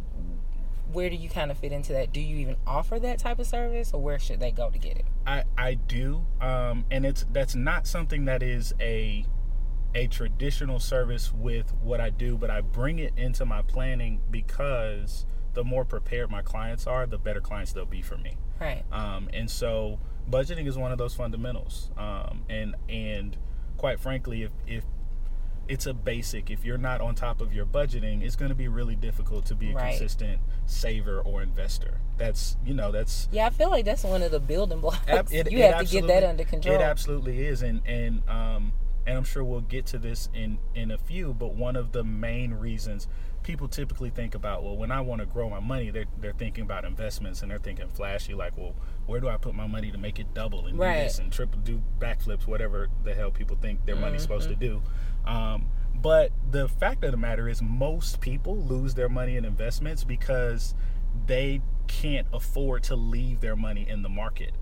where 0.92 1.10
do 1.10 1.16
you 1.16 1.28
kind 1.28 1.50
of 1.50 1.58
fit 1.58 1.70
into 1.70 1.92
that? 1.92 2.12
Do 2.12 2.20
you 2.20 2.36
even 2.36 2.56
offer 2.66 2.98
that 2.98 3.18
type 3.18 3.38
of 3.38 3.46
service, 3.46 3.92
or 3.92 4.00
where 4.00 4.18
should 4.18 4.40
they 4.40 4.50
go 4.50 4.70
to 4.70 4.78
get 4.78 4.96
it? 4.96 5.04
I 5.26 5.44
I 5.56 5.74
do, 5.74 6.24
um, 6.40 6.84
and 6.90 7.04
it's 7.04 7.26
that's 7.32 7.54
not 7.54 7.86
something 7.86 8.24
that 8.24 8.42
is 8.42 8.74
a 8.80 9.24
a 9.94 10.06
traditional 10.06 10.80
service 10.80 11.32
with 11.32 11.72
what 11.82 12.00
I 12.00 12.10
do, 12.10 12.36
but 12.36 12.50
I 12.50 12.60
bring 12.60 12.98
it 12.98 13.14
into 13.16 13.44
my 13.44 13.62
planning 13.62 14.20
because 14.30 15.24
the 15.54 15.64
more 15.64 15.84
prepared 15.84 16.30
my 16.30 16.42
clients 16.42 16.86
are, 16.86 17.06
the 17.06 17.18
better 17.18 17.40
clients 17.40 17.72
they'll 17.72 17.86
be 17.86 18.02
for 18.02 18.16
me. 18.16 18.36
Right. 18.60 18.84
Um, 18.92 19.28
and 19.32 19.50
so 19.50 19.98
budgeting 20.30 20.66
is 20.66 20.76
one 20.76 20.92
of 20.92 20.98
those 20.98 21.14
fundamentals. 21.14 21.90
Um, 21.96 22.44
and 22.48 22.74
and 22.88 23.36
quite 23.76 23.98
frankly, 23.98 24.42
if 24.42 24.50
if 24.66 24.84
it's 25.68 25.86
a 25.86 25.94
basic. 25.94 26.50
If 26.50 26.64
you're 26.64 26.78
not 26.78 27.00
on 27.00 27.14
top 27.14 27.40
of 27.40 27.52
your 27.52 27.66
budgeting, 27.66 28.22
it's 28.22 28.36
going 28.36 28.48
to 28.48 28.54
be 28.54 28.68
really 28.68 28.96
difficult 28.96 29.44
to 29.46 29.54
be 29.54 29.70
a 29.70 29.74
right. 29.74 29.90
consistent 29.90 30.40
saver 30.66 31.20
or 31.20 31.42
investor. 31.42 32.00
That's 32.16 32.56
you 32.64 32.74
know 32.74 32.90
that's 32.90 33.28
yeah. 33.30 33.46
I 33.46 33.50
feel 33.50 33.70
like 33.70 33.84
that's 33.84 34.02
one 34.02 34.22
of 34.22 34.30
the 34.30 34.40
building 34.40 34.80
blocks. 34.80 35.06
Ab- 35.06 35.28
it, 35.30 35.50
you 35.52 35.58
it 35.58 35.72
have 35.72 35.86
to 35.86 35.92
get 35.92 36.06
that 36.06 36.24
under 36.24 36.44
control. 36.44 36.74
It 36.74 36.80
absolutely 36.80 37.46
is, 37.46 37.62
and 37.62 37.82
and 37.86 38.22
um 38.28 38.72
and 39.08 39.16
I'm 39.16 39.24
sure 39.24 39.42
we'll 39.42 39.62
get 39.62 39.86
to 39.86 39.98
this 39.98 40.28
in 40.34 40.58
in 40.74 40.90
a 40.90 40.98
few. 40.98 41.32
But 41.32 41.54
one 41.54 41.76
of 41.76 41.92
the 41.92 42.04
main 42.04 42.52
reasons 42.52 43.08
people 43.42 43.66
typically 43.66 44.10
think 44.10 44.34
about 44.34 44.62
well, 44.62 44.76
when 44.76 44.92
I 44.92 45.00
want 45.00 45.20
to 45.20 45.26
grow 45.26 45.48
my 45.48 45.60
money, 45.60 45.88
they're 45.90 46.04
they're 46.20 46.34
thinking 46.34 46.62
about 46.62 46.84
investments 46.84 47.40
and 47.40 47.50
they're 47.50 47.58
thinking 47.58 47.88
flashy, 47.88 48.34
like 48.34 48.56
well, 48.58 48.74
where 49.06 49.18
do 49.18 49.28
I 49.28 49.38
put 49.38 49.54
my 49.54 49.66
money 49.66 49.90
to 49.90 49.96
make 49.96 50.18
it 50.18 50.34
double 50.34 50.66
and 50.66 50.78
right. 50.78 50.98
do 50.98 51.02
this 51.04 51.18
and 51.18 51.32
triple, 51.32 51.58
do 51.60 51.80
backflips, 51.98 52.46
whatever 52.46 52.88
the 53.02 53.14
hell 53.14 53.30
people 53.30 53.56
think 53.56 53.86
their 53.86 53.96
money's 53.96 54.22
mm-hmm. 54.22 54.40
supposed 54.40 54.50
to 54.50 54.54
do. 54.54 54.82
Um, 55.26 55.70
but 55.94 56.30
the 56.50 56.68
fact 56.68 57.02
of 57.02 57.10
the 57.10 57.16
matter 57.16 57.48
is, 57.48 57.62
most 57.62 58.20
people 58.20 58.58
lose 58.58 58.94
their 58.94 59.08
money 59.08 59.36
in 59.36 59.46
investments 59.46 60.04
because 60.04 60.74
they 61.26 61.62
can't 61.86 62.26
afford 62.32 62.82
to 62.84 62.94
leave 62.94 63.40
their 63.40 63.56
money 63.56 63.88
in 63.88 64.02
the 64.02 64.08
market 64.10 64.52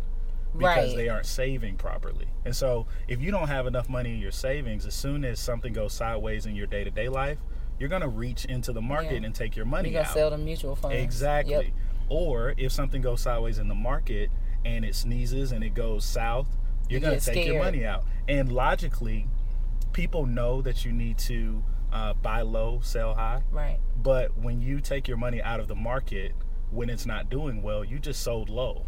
because 0.53 0.88
right. 0.88 0.97
they 0.97 1.09
aren't 1.09 1.26
saving 1.26 1.76
properly. 1.76 2.26
And 2.45 2.55
so, 2.55 2.87
if 3.09 3.21
you 3.21 3.31
don't 3.31 3.49
have 3.49 3.67
enough 3.67 3.88
money 3.88 4.15
in 4.15 4.19
your 4.19 4.33
savings, 4.33 4.87
as 4.87 4.95
soon 4.95 5.25
as 5.25 5.38
something 5.41 5.73
goes 5.73 5.93
sideways 5.93 6.47
in 6.47 6.55
your 6.55 6.67
day 6.67 6.85
to 6.85 6.91
day 6.91 7.09
life, 7.09 7.38
you're 7.79 7.88
going 7.88 8.03
to 8.03 8.09
reach 8.09 8.45
into 8.47 8.73
the 8.73 8.81
market 8.81 9.21
yeah. 9.21 9.26
and 9.26 9.35
take 9.35 9.57
your 9.57 9.67
money 9.67 9.91
out. 9.91 9.93
you're 9.93 10.03
gonna 10.03 10.15
sell 10.15 10.31
the 10.31 10.38
mutual 10.38 10.76
funds. 10.76 10.97
Exactly. 10.97 11.55
Yep. 11.55 11.75
Or 12.09 12.55
if 12.57 12.73
something 12.73 13.03
goes 13.03 13.21
sideways 13.21 13.59
in 13.59 13.69
the 13.69 13.75
market 13.75 14.31
and 14.65 14.85
it 14.85 14.95
sneezes 14.95 15.53
and 15.53 15.62
it 15.65 15.75
goes 15.75 16.05
south, 16.05 16.49
you're 16.88 17.00
you 17.00 17.07
going 17.07 17.19
to 17.19 17.25
take 17.25 17.35
scared. 17.35 17.49
your 17.49 17.62
money 17.62 17.85
out. 17.85 18.05
And 18.29 18.50
logically, 18.50 19.26
people 19.93 20.26
know 20.26 20.62
that 20.62 20.85
you 20.85 20.93
need 20.93 21.19
to 21.19 21.62
uh, 21.93 22.15
buy 22.15 22.43
low, 22.43 22.81
sell 22.83 23.15
high. 23.15 23.43
Right. 23.50 23.79
But 23.97 24.37
when 24.38 24.61
you 24.61 24.81
take 24.81 25.09
your 25.09 25.17
money 25.17 25.43
out 25.43 25.61
of 25.61 25.69
the 25.69 25.75
market 25.75 26.33
when 26.71 26.91
it's 26.91 27.07
not 27.07 27.31
doing 27.31 27.62
well, 27.62 27.85
you 27.85 27.99
just 27.99 28.23
sold 28.23 28.49
low. 28.49 28.87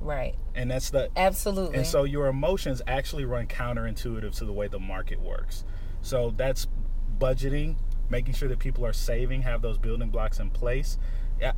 Right. 0.00 0.36
And 0.54 0.70
that's 0.70 0.90
the 0.90 1.10
absolutely. 1.16 1.78
And 1.78 1.86
so 1.86 2.04
your 2.04 2.26
emotions 2.26 2.82
actually 2.86 3.24
run 3.24 3.46
counterintuitive 3.46 4.36
to 4.36 4.44
the 4.44 4.52
way 4.52 4.68
the 4.68 4.78
market 4.78 5.20
works. 5.20 5.64
So 6.02 6.32
that's 6.36 6.66
budgeting, 7.18 7.76
making 8.10 8.34
sure 8.34 8.48
that 8.48 8.58
people 8.58 8.84
are 8.86 8.92
saving, 8.92 9.42
have 9.42 9.62
those 9.62 9.78
building 9.78 10.10
blocks 10.10 10.38
in 10.38 10.50
place. 10.50 10.98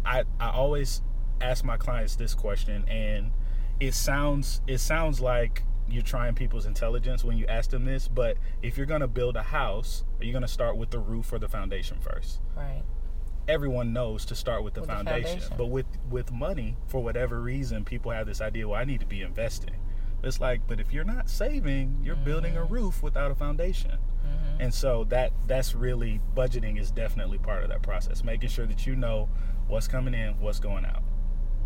I, 0.05 0.25
I 0.41 0.51
always 0.51 1.03
ask 1.41 1.65
my 1.65 1.77
clients 1.77 2.17
this 2.17 2.35
question 2.35 2.85
and 2.89 3.31
it 3.79 3.95
sounds 3.95 4.61
it 4.67 4.79
sounds 4.79 5.21
like 5.21 5.63
you're 5.89 6.03
trying 6.03 6.35
people's 6.35 6.67
intelligence 6.67 7.25
when 7.25 7.39
you 7.39 7.47
ask 7.47 7.71
them 7.71 7.85
this, 7.85 8.09
but 8.09 8.37
if 8.63 8.77
you're 8.77 8.87
going 8.87 9.01
to 9.01 9.09
build 9.09 9.37
a 9.37 9.43
house, 9.43 10.05
are 10.21 10.25
you're 10.25 10.33
going 10.33 10.43
to 10.43 10.49
start 10.49 10.77
with 10.77 10.91
the 10.91 10.99
roof 10.99 11.33
or 11.33 11.39
the 11.39 11.49
foundation 11.49 11.99
first. 12.01 12.41
Right. 12.55 12.83
Everyone 13.49 13.93
knows 13.93 14.25
to 14.27 14.35
start 14.35 14.63
with 14.63 14.75
the, 14.75 14.83
with 14.83 14.91
foundation. 14.91 15.23
the 15.23 15.29
foundation. 15.29 15.55
But 15.57 15.67
with 15.67 15.87
with 16.11 16.33
money, 16.33 16.77
for 16.87 17.03
whatever 17.03 17.41
reason, 17.41 17.85
people 17.85 18.11
have 18.13 18.27
this 18.27 18.41
idea, 18.41 18.69
well, 18.69 18.81
I 18.81 18.85
need 18.85 19.01
to 19.01 19.07
be 19.07 19.23
investing. 19.23 19.77
It's 20.23 20.41
like, 20.41 20.63
but 20.67 20.81
if 20.81 20.93
you're 20.93 21.05
not 21.05 21.31
saving, 21.31 22.01
you're 22.03 22.17
building 22.17 22.57
a 22.57 22.65
roof 22.65 23.03
without 23.03 23.31
a 23.31 23.35
foundation. 23.35 23.93
Mm-hmm. 23.93 24.63
And 24.63 24.75
so 24.75 25.05
that 25.05 25.33
that's 25.47 25.75
really 25.75 26.21
budgeting 26.35 26.79
is 26.79 26.91
definitely 26.91 27.39
part 27.39 27.63
of 27.63 27.69
that 27.71 27.83
process, 27.83 28.25
making 28.25 28.49
sure 28.49 28.67
that 28.67 28.87
you 28.87 28.97
know 28.97 29.29
what's 29.69 29.87
coming 29.89 30.15
in, 30.15 30.39
what's 30.41 30.59
going 30.59 30.85
out. 30.85 31.03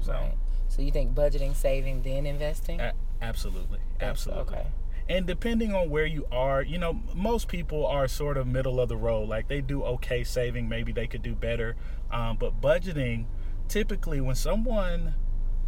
So 0.03 0.13
Right. 0.13 0.35
So 0.69 0.83
you 0.83 0.91
think 0.91 1.15
budgeting, 1.15 1.55
saving, 1.55 2.03
then 2.03 2.27
investing? 2.27 2.81
a- 2.81 2.95
absolutely, 3.21 3.79
absolutely. 4.01 4.55
Okay. 4.55 4.67
And 5.13 5.27
depending 5.27 5.75
on 5.75 5.91
where 5.91 6.07
you 6.07 6.27
are, 6.33 6.63
you 6.63 6.79
know, 6.79 6.99
most 7.15 7.47
people 7.47 7.87
are 7.87 8.09
sort 8.09 8.39
of 8.39 8.47
middle 8.47 8.81
of 8.81 8.89
the 8.89 8.97
road. 8.97 9.29
Like 9.29 9.47
they 9.47 9.61
do 9.61 9.83
okay 9.85 10.25
saving, 10.25 10.71
maybe 10.71 10.91
they 10.91 11.07
could 11.07 11.23
do 11.23 11.35
better. 11.35 11.77
Um, 12.11 12.39
but 12.39 12.63
budgeting, 12.63 13.27
typically, 13.69 14.23
when 14.23 14.37
someone 14.37 15.13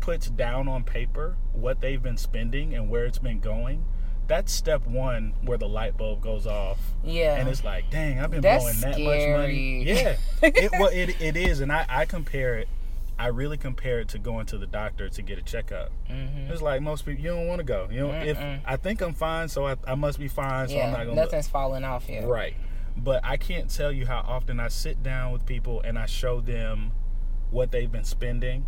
puts 0.00 0.30
down 0.30 0.66
on 0.66 0.82
paper 0.82 1.36
what 1.52 1.82
they've 1.82 2.02
been 2.02 2.16
spending 2.16 2.74
and 2.74 2.88
where 2.88 3.04
it's 3.04 3.18
been 3.18 3.38
going, 3.38 3.84
that's 4.26 4.50
step 4.50 4.86
one 4.86 5.34
where 5.42 5.58
the 5.58 5.68
light 5.68 5.98
bulb 5.98 6.22
goes 6.22 6.46
off. 6.46 6.78
Yeah. 7.02 7.36
And 7.36 7.46
it's 7.46 7.62
like, 7.62 7.90
dang, 7.90 8.20
I've 8.20 8.30
been 8.30 8.40
That's 8.40 8.62
blowing 8.64 8.80
that 8.80 8.98
much 8.98 9.40
money. 9.40 9.84
Yeah. 9.84 10.16
it, 10.42 10.72
well, 10.72 10.88
it, 10.88 11.20
it 11.20 11.36
is. 11.36 11.60
And 11.60 11.70
I, 11.70 11.84
I 11.86 12.06
compare 12.06 12.56
it, 12.56 12.68
I 13.18 13.28
really 13.28 13.56
compare 13.56 14.00
it 14.00 14.08
to 14.08 14.18
going 14.18 14.46
to 14.46 14.58
the 14.58 14.66
doctor 14.66 15.08
to 15.08 15.22
get 15.22 15.38
a 15.38 15.42
checkup. 15.42 15.92
mm-hmm. 16.10 16.50
It's 16.52 16.62
like 16.62 16.82
most 16.82 17.06
people, 17.06 17.22
you 17.22 17.30
don't 17.30 17.46
want 17.46 17.60
to 17.60 17.64
go. 17.64 17.88
You 17.90 18.00
know, 18.00 18.10
if. 18.10 18.38
I 18.64 18.76
think 18.76 19.00
I'm 19.00 19.14
fine, 19.14 19.48
so 19.48 19.66
I, 19.66 19.76
I 19.86 19.94
must 19.94 20.18
be 20.18 20.28
fine. 20.28 20.68
So 20.68 20.74
yeah. 20.74 20.86
I'm 20.86 20.92
not 20.92 21.04
gonna. 21.04 21.14
Nothing's 21.14 21.48
falling 21.48 21.84
off 21.84 22.08
yet. 22.08 22.26
Right, 22.26 22.54
but 22.96 23.24
I 23.24 23.36
can't 23.36 23.70
tell 23.70 23.92
you 23.92 24.06
how 24.06 24.24
often 24.26 24.58
I 24.58 24.68
sit 24.68 25.02
down 25.02 25.32
with 25.32 25.46
people 25.46 25.80
and 25.82 25.98
I 25.98 26.06
show 26.06 26.40
them 26.40 26.92
what 27.50 27.70
they've 27.70 27.90
been 27.90 28.04
spending. 28.04 28.66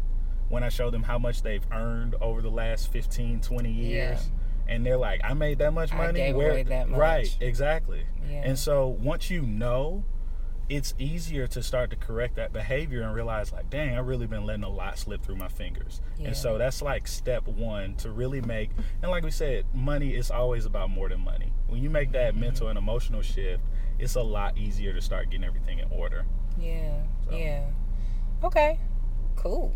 When 0.49 0.63
I 0.63 0.69
show 0.69 0.91
them 0.91 1.03
how 1.03 1.19
much 1.19 1.43
they've 1.43 1.67
earned 1.73 2.15
over 2.21 2.41
the 2.41 2.51
last 2.51 2.93
15, 2.93 3.41
20 3.41 3.73
years, 3.73 4.31
and 4.69 4.87
they're 4.87 4.97
like, 4.97 5.21
"I 5.25 5.35
made 5.35 5.59
that 5.59 5.73
much 5.73 5.93
money." 5.93 6.33
Where? 6.33 6.63
that 6.63 6.89
much. 6.89 6.99
Right, 6.99 7.37
exactly. 7.41 8.05
Yeah. 8.31 8.43
And 8.45 8.57
so 8.57 8.87
once 8.87 9.29
you 9.29 9.43
know, 9.43 10.05
it's 10.69 10.95
easier 10.99 11.47
to 11.47 11.63
start 11.63 11.91
to 11.91 11.97
correct 11.97 12.35
that 12.37 12.53
behavior 12.53 13.03
and 13.03 13.15
realize 13.15 13.53
like, 13.53 13.71
dang, 13.71 13.97
I've 13.97 14.07
really 14.07 14.27
been 14.27 14.45
letting 14.45 14.65
a 14.65 14.69
lot 14.69 14.99
slip 14.99 15.23
through 15.23 15.37
my 15.37 15.49
fingers. 15.49 16.01
Yeah. 16.19 16.29
And 16.29 16.37
so 16.37 16.59
that's 16.59 16.83
like 16.83 17.07
step 17.07 17.47
one 17.47 17.95
to 17.97 18.11
really 18.11 18.41
make 18.41 18.71
and 19.03 19.11
like 19.11 19.23
we 19.23 19.31
said, 19.31 19.65
money 19.73 20.15
is 20.15 20.31
always 20.31 20.65
about 20.67 20.91
more 20.91 21.09
than 21.09 21.21
money. 21.21 21.53
When 21.69 21.83
you 21.83 21.91
make 21.91 22.09
Mm-hmm. 22.09 22.13
that 22.19 22.37
mental 22.37 22.69
and 22.69 22.79
emotional 22.79 23.23
shift, 23.23 23.63
it's 23.99 24.17
a 24.17 24.23
lot 24.23 24.59
easier 24.59 24.93
to 24.93 25.01
start 25.01 25.31
getting 25.31 25.45
everything 25.45 25.79
in 25.79 25.87
order. 25.91 26.25
Yeah. 26.59 27.03
So. 27.29 27.37
Yeah. 27.37 27.71
Okay. 28.43 28.79
Cool. 29.37 29.73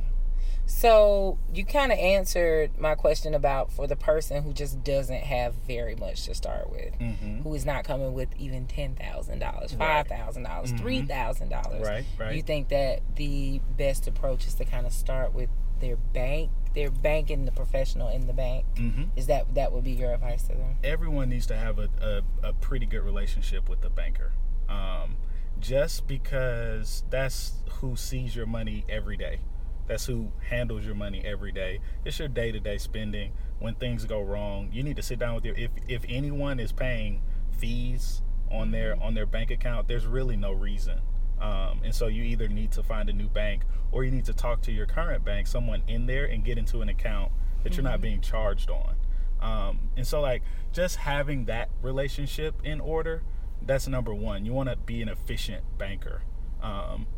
So 0.71 1.37
you 1.53 1.65
kind 1.65 1.91
of 1.91 1.99
answered 1.99 2.79
my 2.79 2.95
question 2.95 3.35
about 3.35 3.73
for 3.73 3.89
the 3.89 3.97
person 3.97 4.45
who 4.45 4.53
just 4.53 4.85
doesn't 4.85 5.25
have 5.25 5.55
very 5.67 5.97
much 5.97 6.25
to 6.27 6.35
start 6.35 6.71
with, 6.71 6.97
Mm-hmm. 6.99 7.43
who 7.43 7.53
is 7.55 7.67
not 7.67 7.83
coming 7.85 8.15
with 8.15 8.29
even 8.39 8.67
ten 8.67 8.95
thousand 8.95 9.41
dollars, 9.41 9.73
five 9.73 10.07
thousand 10.07 10.45
dollars, 10.45 10.73
Mhm. 10.73 10.79
three 10.79 11.03
thousand 11.03 11.49
dollars. 11.49 11.87
Right, 11.87 12.05
right. 12.19 12.37
You 12.37 12.43
think 12.43 12.69
that 12.69 13.01
the 13.17 13.61
best 13.77 14.07
approach 14.07 14.47
is 14.47 14.55
to 14.55 14.65
kind 14.65 14.87
of 14.87 14.93
start 14.93 15.35
with 15.35 15.51
their 15.81 15.97
bank, 15.97 16.51
their 16.75 16.91
bank 16.91 17.31
and 17.31 17.49
the 17.49 17.53
professional 17.53 18.09
in 18.09 18.29
the 18.29 18.33
bank. 18.33 18.65
mm-hmm. 18.77 19.05
Is 19.17 19.27
that 19.27 19.53
that 19.57 19.73
would 19.73 19.83
be 19.85 19.91
your 19.93 20.15
advice 20.15 20.45
to 20.45 20.55
them? 20.55 20.77
everyone 20.85 21.29
needs 21.31 21.47
to 21.47 21.57
have 21.57 21.79
a, 21.81 21.89
a, 22.01 22.49
a 22.49 22.53
pretty 22.55 22.87
good 22.87 23.03
relationship 23.03 23.69
with 23.69 23.81
the 23.81 23.91
banker. 23.91 24.33
Um, 24.69 25.17
just 25.59 26.07
because 26.07 27.03
that's 27.11 27.55
who 27.81 27.97
sees 27.97 28.37
your 28.37 28.47
money 28.47 28.85
every 28.89 29.17
day. 29.17 29.41
That's 29.91 30.07
who 30.07 30.31
handles 30.49 30.87
your 30.87 30.95
money 30.95 31.21
every 31.25 31.51
day. 31.51 31.81
It's 32.05 32.17
your 32.21 32.29
day 32.29 32.53
to 32.53 32.61
day 32.61 32.79
spending. 32.79 33.33
When 33.59 33.75
things 33.75 34.05
go 34.05 34.23
wrong, 34.23 34.71
you 34.73 34.85
need 34.85 34.95
to 34.95 35.03
sit 35.03 35.19
down 35.19 35.35
with 35.35 35.45
your 35.45 35.57
if 35.57 35.73
if 35.89 36.05
anyone 36.09 36.61
is 36.61 36.71
paying 36.71 37.23
fees 37.59 38.23
on 38.53 38.71
their 38.71 38.95
on 39.03 39.15
their 39.15 39.27
bank 39.27 39.51
account, 39.51 39.89
there's 39.89 40.07
really 40.07 40.37
no 40.37 40.53
reason. 40.53 41.01
Um, 41.41 41.81
and 41.83 41.93
so 41.93 42.07
you 42.07 42.23
either 42.23 42.47
need 42.47 42.71
to 42.73 42.85
find 42.85 43.09
a 43.09 43.13
new 43.13 43.29
bank 43.29 43.65
or 43.91 44.05
you 44.05 44.13
need 44.13 44.27
to 44.27 44.33
talk 44.33 44.63
to 44.63 44.73
your 44.73 44.87
current 44.87 45.25
bank, 45.25 45.49
someone 45.49 45.83
in 45.89 46.07
there, 46.07 46.25
and 46.25 46.45
get 46.45 46.57
into 46.57 46.83
an 46.83 46.89
account 46.89 47.33
that 47.65 47.75
you're 47.77 47.83
not 47.83 48.01
being 48.01 48.21
charged 48.21 48.71
on. 48.71 48.95
Um, 49.41 49.91
and 49.97 50.07
so, 50.07 50.21
like, 50.21 50.45
just 50.73 50.99
having 50.99 51.47
that 51.47 51.69
relationship 51.83 52.55
in 52.63 52.81
order, 52.81 53.25
that's 53.61 53.89
number 53.89 54.15
one. 54.15 54.45
You 54.45 54.53
want 54.53 54.69
to 54.69 54.77
be 54.77 55.03
an 55.03 55.09
efficient 55.09 55.65
banker. 55.79 56.23
Um, 56.63 57.09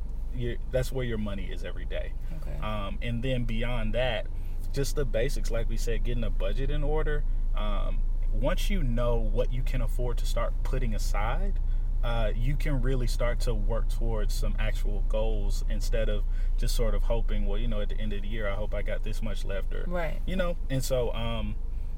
that's 0.71 0.91
where 0.93 1.05
your 1.05 1.19
money 1.19 1.45
is 1.47 1.65
every 1.65 1.85
day. 1.85 2.13
Okay. 2.43 2.59
Um, 2.65 2.99
and 3.03 3.23
then 3.23 3.45
beyond 3.45 3.95
that, 3.95 4.27
just 4.73 4.97
the 4.97 5.05
basics, 5.05 5.51
like 5.51 5.69
we 5.69 5.77
said, 5.77 6.05
getting 6.05 6.25
a 6.25 6.31
budget 6.31 6.71
in 6.71 6.83
order. 6.83 7.25
Um, 7.57 7.99
once 8.33 8.71
you 8.71 8.83
know 8.83 9.17
what 9.17 9.53
you 9.53 9.63
can 9.63 9.83
afford 9.83 10.17
to 10.19 10.27
start 10.27 10.55
putting 10.63 10.95
aside, 10.95 11.61
uh, 12.03 12.33
you 12.35 12.57
can 12.57 12.81
really 12.83 13.07
start 13.07 13.39
to 13.41 13.55
work 13.55 13.89
towards 13.89 14.33
some 14.35 14.57
actual 14.59 15.05
goals 15.09 15.65
instead 15.71 16.09
of 16.09 16.25
just 16.57 16.75
sort 16.75 16.95
of 16.95 17.05
hoping, 17.05 17.47
well, 17.47 17.59
you 17.59 17.69
know, 17.69 17.81
at 17.81 17.91
the 17.91 17.99
end 18.01 18.13
of 18.13 18.23
the 18.23 18.29
year, 18.29 18.49
I 18.49 18.55
hope 18.55 18.75
I 18.75 18.83
got 18.83 19.05
this 19.05 19.23
much 19.23 19.45
left, 19.45 19.73
or 19.75 19.85
Right. 19.87 20.21
you 20.27 20.35
know. 20.35 20.57
And 20.71 20.83
so, 20.83 21.13
um, 21.13 21.55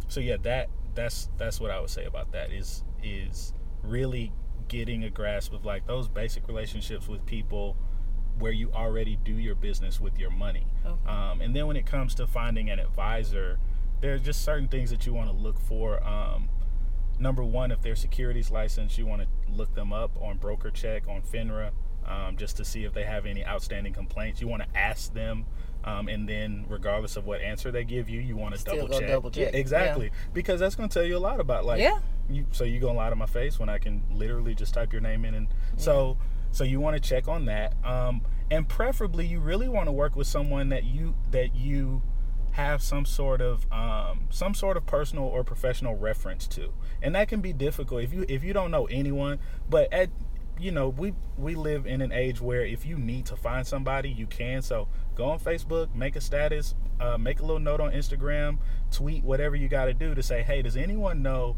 so 0.09 0.21
yeah, 0.21 0.37
that 0.43 0.69
that's 0.95 1.29
that's 1.39 1.59
what 1.61 1.71
I 1.71 1.81
would 1.81 1.91
say 1.91 2.05
about 2.05 2.33
that 2.33 2.53
is 2.53 2.85
is 3.03 3.53
really 3.83 4.33
getting 4.69 5.05
a 5.05 5.11
grasp 5.11 5.53
of 5.53 5.65
like 5.65 5.87
those 5.87 6.09
basic 6.09 6.49
relationships 6.49 7.07
with 7.09 7.25
people 7.27 7.77
where 8.39 8.53
you 8.53 8.71
already 8.73 9.17
do 9.17 9.33
your 9.33 9.55
business 9.55 10.01
with 10.01 10.19
your 10.19 10.31
money. 10.31 10.67
Okay. 10.85 11.11
Um, 11.11 11.41
and 11.41 11.55
then 11.55 11.67
when 11.67 11.77
it 11.77 11.87
comes 11.87 12.15
to 12.17 12.27
finding 12.27 12.71
an 12.71 12.79
advisor, 12.79 13.59
there's 14.01 14.21
just 14.23 14.45
certain 14.45 14.69
things 14.69 14.91
that 14.91 15.07
you 15.07 15.15
want 15.15 15.31
to 15.31 15.37
look 15.37 15.59
for. 15.59 16.05
Um, 16.07 16.49
number 17.19 17.45
one, 17.45 17.71
if 17.71 17.81
they're 17.83 17.97
securities 17.97 18.51
licensed, 18.51 18.99
you 18.99 19.07
want 19.07 19.23
to 19.23 19.29
look 19.53 19.75
them 19.75 19.93
up 19.93 20.11
on 20.21 20.37
Broker 20.39 20.71
Check, 20.71 21.05
on 21.09 21.23
FINRA, 21.23 21.71
um, 22.07 22.37
just 22.37 22.57
to 22.57 22.65
see 22.65 22.85
if 22.85 22.93
they 22.93 23.05
have 23.05 23.25
any 23.27 23.47
outstanding 23.47 23.93
complaints. 23.93 24.41
You 24.41 24.49
want 24.49 24.63
to 24.63 24.79
ask 24.79 25.13
them. 25.15 25.47
Um, 25.85 26.09
and 26.09 26.27
then, 26.27 26.65
regardless 26.69 27.17
of 27.17 27.27
what 27.27 27.43
answer 27.43 27.71
they 27.71 27.85
give 27.85 28.09
you, 28.09 28.19
you 28.19 28.37
want 28.37 28.57
to 28.57 28.65
double 28.65 28.89
check. 28.89 29.07
double 29.07 29.31
check, 29.31 29.53
Yeah, 29.53 29.59
exactly, 29.59 30.11
because 30.33 30.59
that's 30.59 30.75
going 30.75 30.89
to 30.89 30.95
tell 30.95 31.05
you 31.07 31.17
a 31.17 31.19
lot 31.19 31.41
about 31.41 31.67
like. 31.67 31.81
Yeah. 31.81 31.99
You, 32.31 32.47
so 32.53 32.65
you 32.65 32.81
gonna 32.81 32.95
lie 32.95 33.11
to 33.11 33.17
my 33.17 33.27
face 33.27 33.59
when 33.59 33.69
I 33.69 33.77
can 33.77 34.03
literally 34.11 34.55
just 34.55 34.73
type 34.73 34.95
your 34.95 35.03
name 35.03 35.27
in, 35.27 35.35
and 35.35 35.49
so 35.77 36.17
so 36.55 36.65
you 36.65 36.81
want 36.81 36.95
to 36.95 37.01
check 37.01 37.29
on 37.29 37.47
that. 37.47 37.75
Um, 37.85 38.23
and 38.51 38.69
preferably, 38.69 39.27
you 39.27 39.41
really 39.41 39.69
want 39.69 39.87
to 39.87 39.93
work 39.93 40.17
with 40.17 40.27
someone 40.27 40.69
that 40.69 40.85
you 40.85 41.15
that 41.31 41.55
you 41.55 42.03
have 42.53 42.81
some 42.83 43.05
sort 43.05 43.41
of 43.41 43.67
um, 43.73 44.29
some 44.31 44.55
sort 44.55 44.77
of 44.77 44.87
personal 44.87 45.25
or 45.25 45.43
professional 45.43 45.97
reference 45.97 46.47
to, 46.49 46.73
and 47.03 47.15
that 47.15 47.29
can 47.29 47.41
be 47.41 47.53
difficult 47.53 48.03
if 48.03 48.13
you 48.13 48.25
if 48.29 48.45
you 48.45 48.53
don't 48.53 48.71
know 48.71 48.87
anyone. 48.87 49.41
But 49.69 49.93
at 49.93 50.11
you 50.59 50.71
know 50.71 50.89
we 50.89 51.15
we 51.37 51.57
live 51.57 51.87
in 51.87 52.01
an 52.01 52.13
age 52.13 52.41
where 52.41 52.65
if 52.65 52.87
you 52.87 52.97
need 52.97 53.27
to 53.27 53.37
find 53.37 53.67
somebody, 53.67 54.09
you 54.09 54.27
can. 54.27 54.63
So 54.63 54.87
go 55.17 55.25
on 55.25 55.41
Facebook, 55.41 55.93
make 55.95 56.15
a 56.15 56.21
status, 56.21 56.75
uh, 57.01 57.19
make 57.19 57.41
a 57.41 57.43
little 57.43 57.59
note 57.59 57.81
on 57.81 57.93
Instagram, 57.93 58.59
tweet 58.93 59.25
whatever 59.25 59.57
you 59.57 59.69
got 59.69 59.87
to 59.87 59.95
do 59.95 60.15
to 60.15 60.23
say, 60.23 60.43
hey, 60.43 60.63
does 60.63 60.77
anyone 60.77 61.23
know? 61.23 61.57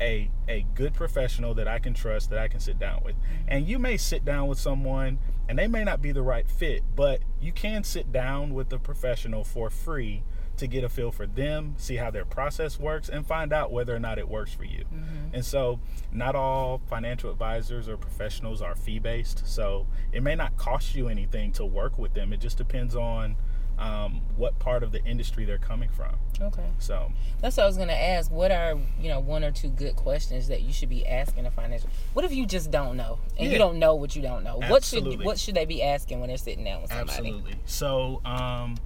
A 0.00 0.30
a 0.48 0.66
good 0.74 0.94
professional 0.94 1.54
that 1.54 1.68
I 1.68 1.78
can 1.78 1.94
trust 1.94 2.30
that 2.30 2.38
I 2.38 2.48
can 2.48 2.60
sit 2.60 2.78
down 2.78 3.02
with. 3.04 3.16
And 3.46 3.66
you 3.66 3.78
may 3.78 3.96
sit 3.96 4.24
down 4.24 4.48
with 4.48 4.58
someone 4.58 5.18
and 5.48 5.58
they 5.58 5.66
may 5.66 5.84
not 5.84 6.00
be 6.00 6.12
the 6.12 6.22
right 6.22 6.48
fit, 6.48 6.82
but 6.96 7.20
you 7.40 7.52
can 7.52 7.84
sit 7.84 8.12
down 8.12 8.54
with 8.54 8.68
the 8.70 8.78
professional 8.78 9.44
for 9.44 9.70
free 9.70 10.22
to 10.56 10.66
get 10.66 10.84
a 10.84 10.88
feel 10.88 11.10
for 11.10 11.26
them, 11.26 11.74
see 11.78 11.96
how 11.96 12.10
their 12.10 12.24
process 12.24 12.78
works 12.78 13.08
and 13.08 13.26
find 13.26 13.52
out 13.52 13.72
whether 13.72 13.94
or 13.94 13.98
not 13.98 14.18
it 14.18 14.28
works 14.28 14.52
for 14.52 14.64
you. 14.64 14.84
Mm-hmm. 14.84 15.34
And 15.34 15.44
so 15.44 15.80
not 16.12 16.36
all 16.36 16.80
financial 16.86 17.30
advisors 17.30 17.88
or 17.88 17.96
professionals 17.96 18.62
are 18.62 18.76
fee 18.76 19.00
based, 19.00 19.46
so 19.46 19.86
it 20.12 20.22
may 20.22 20.34
not 20.34 20.56
cost 20.56 20.94
you 20.94 21.08
anything 21.08 21.50
to 21.52 21.64
work 21.64 21.98
with 21.98 22.14
them. 22.14 22.32
It 22.32 22.40
just 22.40 22.56
depends 22.56 22.94
on 22.94 23.36
um, 23.78 24.20
what 24.36 24.58
part 24.58 24.82
of 24.82 24.92
the 24.92 25.04
industry 25.04 25.44
they're 25.44 25.58
coming 25.58 25.88
from. 25.88 26.14
Okay. 26.40 26.66
So 26.78 27.10
That's 27.40 27.56
what 27.56 27.64
I 27.64 27.66
was 27.66 27.76
gonna 27.76 27.92
ask. 27.92 28.30
What 28.30 28.50
are 28.50 28.78
you 29.00 29.08
know 29.08 29.20
one 29.20 29.42
or 29.44 29.50
two 29.50 29.68
good 29.68 29.96
questions 29.96 30.48
that 30.48 30.62
you 30.62 30.72
should 30.72 30.88
be 30.88 31.06
asking 31.06 31.46
a 31.46 31.50
financial? 31.50 31.88
What 32.12 32.24
if 32.24 32.32
you 32.32 32.46
just 32.46 32.70
don't 32.70 32.96
know 32.96 33.18
and 33.36 33.46
Yeah. 33.46 33.52
you 33.52 33.58
don't 33.58 33.78
know 33.78 33.94
what 33.94 34.14
you 34.14 34.22
don't 34.22 34.44
know? 34.44 34.58
What 34.68 34.84
should 34.84 35.24
what 35.24 35.38
should 35.38 35.54
they 35.54 35.64
be 35.64 35.82
asking 35.82 36.20
when 36.20 36.28
they're 36.28 36.38
sitting 36.38 36.64
down 36.64 36.82
with 36.82 36.90
somebody? 36.92 37.10
Absolutely. 37.10 37.54
So, 37.64 38.20
um, 38.24 38.76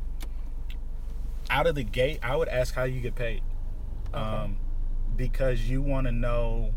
out 1.50 1.66
of 1.66 1.74
the 1.74 1.84
gate, 1.84 2.18
I 2.22 2.36
would 2.36 2.48
ask 2.48 2.74
how 2.74 2.84
you 2.84 3.00
get 3.00 3.14
paid, 3.14 3.42
um, 4.12 4.58
because 5.16 5.68
you 5.68 5.82
want 5.82 6.06
to 6.06 6.12
know 6.12 6.72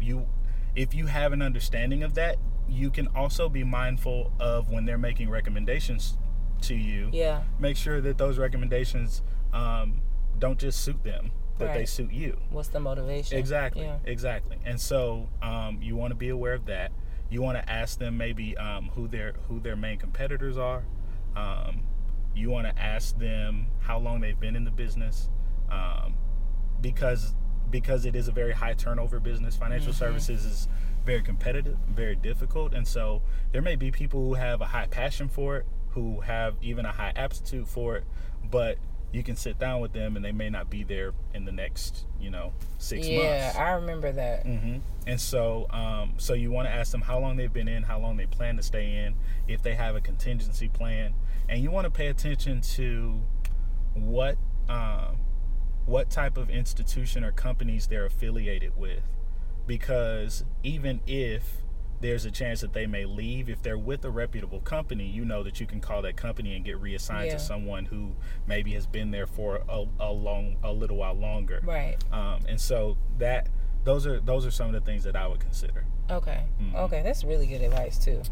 you 0.00 0.26
if 0.74 0.94
you 0.94 1.06
have 1.06 1.32
an 1.32 1.42
understanding 1.42 2.02
of 2.02 2.14
that. 2.14 2.36
You 2.68 2.90
can 2.90 3.08
also 3.08 3.50
be 3.50 3.64
mindful 3.64 4.32
of 4.40 4.70
when 4.70 4.86
they're 4.86 4.96
making 4.96 5.28
recommendations 5.28 6.16
to 6.62 6.74
you. 6.74 7.10
Yeah. 7.12 7.42
Make 7.58 7.76
sure 7.76 8.00
that 8.00 8.18
those 8.18 8.38
recommendations 8.38 9.22
um, 9.52 10.00
don't 10.38 10.58
just 10.58 10.80
suit 10.80 11.02
them, 11.04 11.30
but 11.58 11.74
they 11.74 11.84
suit 11.84 12.12
you. 12.12 12.38
What's 12.50 12.68
the 12.68 12.80
motivation? 12.80 13.38
Exactly. 13.38 13.82
Yeah. 13.82 13.98
Exactly. 14.04 14.58
And 14.64 14.80
so 14.80 15.28
um, 15.42 15.78
you 15.80 15.96
want 15.96 16.10
to 16.10 16.16
be 16.16 16.30
aware 16.30 16.54
of 16.54 16.66
that. 16.66 16.92
You 17.30 17.42
want 17.42 17.58
to 17.58 17.70
ask 17.70 17.98
them 17.98 18.16
maybe 18.18 18.56
um, 18.56 18.90
who 18.94 19.08
their 19.08 19.34
who 19.48 19.60
their 19.60 19.76
main 19.76 19.98
competitors 19.98 20.58
are. 20.58 20.84
Um, 21.34 21.84
you 22.34 22.50
want 22.50 22.66
to 22.66 22.82
ask 22.82 23.18
them 23.18 23.68
how 23.80 23.98
long 23.98 24.20
they've 24.20 24.38
been 24.38 24.56
in 24.56 24.64
the 24.64 24.70
business. 24.70 25.30
Um, 25.70 26.14
because 26.82 27.34
because 27.70 28.04
it 28.04 28.14
is 28.14 28.28
a 28.28 28.32
very 28.32 28.52
high 28.52 28.74
turnover 28.74 29.18
business. 29.18 29.56
Financial 29.56 29.94
services 29.94 30.44
is 30.44 30.68
very 31.06 31.22
competitive, 31.22 31.78
very 31.88 32.14
difficult, 32.14 32.74
and 32.74 32.86
so 32.86 33.22
there 33.52 33.62
may 33.62 33.76
be 33.76 33.90
people 33.90 34.20
who 34.26 34.34
have 34.34 34.60
a 34.60 34.66
high 34.66 34.86
passion 34.86 35.28
for 35.28 35.56
it, 35.56 35.66
who 35.94 36.20
have 36.20 36.54
even 36.62 36.84
a 36.84 36.92
high 36.92 37.12
aptitude 37.16 37.68
for 37.68 37.96
it, 37.96 38.04
but 38.50 38.78
you 39.12 39.22
can 39.22 39.36
sit 39.36 39.58
down 39.58 39.80
with 39.80 39.92
them 39.92 40.16
and 40.16 40.24
they 40.24 40.32
may 40.32 40.48
not 40.48 40.70
be 40.70 40.82
there 40.82 41.12
in 41.34 41.44
the 41.44 41.52
next, 41.52 42.06
you 42.18 42.30
know, 42.30 42.52
six 42.78 43.06
yeah, 43.06 43.16
months. 43.16 43.56
Yeah, 43.56 43.62
I 43.62 43.72
remember 43.72 44.10
that. 44.12 44.46
hmm 44.46 44.76
And 45.06 45.20
so, 45.20 45.66
um, 45.70 46.14
so 46.16 46.32
you 46.32 46.50
want 46.50 46.66
to 46.66 46.72
ask 46.72 46.92
them 46.92 47.02
how 47.02 47.18
long 47.18 47.36
they've 47.36 47.52
been 47.52 47.68
in, 47.68 47.82
how 47.82 47.98
long 47.98 48.16
they 48.16 48.26
plan 48.26 48.56
to 48.56 48.62
stay 48.62 49.04
in, 49.04 49.14
if 49.46 49.62
they 49.62 49.74
have 49.74 49.96
a 49.96 50.00
contingency 50.00 50.68
plan, 50.68 51.14
and 51.48 51.62
you 51.62 51.70
want 51.70 51.84
to 51.84 51.90
pay 51.90 52.06
attention 52.06 52.62
to 52.62 53.20
what 53.94 54.38
um, 54.68 55.18
what 55.84 56.08
type 56.08 56.38
of 56.38 56.48
institution 56.48 57.24
or 57.24 57.32
companies 57.32 57.88
they're 57.88 58.06
affiliated 58.06 58.78
with, 58.78 59.02
because 59.66 60.44
even 60.62 61.00
if 61.06 61.62
there's 62.02 62.24
a 62.24 62.30
chance 62.30 62.60
that 62.60 62.72
they 62.72 62.86
may 62.86 63.04
leave, 63.04 63.48
if 63.48 63.62
they're 63.62 63.78
with 63.78 64.04
a 64.04 64.10
reputable 64.10 64.60
company, 64.60 65.06
you 65.06 65.24
know 65.24 65.42
that 65.44 65.60
you 65.60 65.66
can 65.66 65.80
call 65.80 66.02
that 66.02 66.16
company 66.16 66.54
and 66.56 66.64
get 66.64 66.78
reassigned 66.80 67.28
Yeah. 67.28 67.34
to 67.34 67.38
someone 67.38 67.86
who 67.86 68.12
maybe 68.46 68.72
has 68.74 68.86
been 68.86 69.12
there 69.12 69.26
for 69.26 69.62
a, 69.68 69.86
a 70.00 70.12
long, 70.12 70.56
a 70.64 70.72
little 70.72 70.96
while 70.96 71.14
longer. 71.14 71.60
Right. 71.64 71.96
Um, 72.12 72.40
and 72.48 72.60
so 72.60 72.96
that 73.18 73.48
those 73.84 74.06
are 74.06 74.20
those 74.20 74.44
are 74.46 74.50
some 74.50 74.66
of 74.66 74.72
the 74.74 74.80
things 74.80 75.04
that 75.04 75.16
I 75.16 75.26
would 75.26 75.40
consider. 75.40 75.84
Okay. 76.10 76.42
Mhm. 76.60 76.74
Okay, 76.74 77.02
that's 77.02 77.24
really 77.24 77.46
good 77.46 77.62
advice 77.62 77.98
too. 77.98 78.22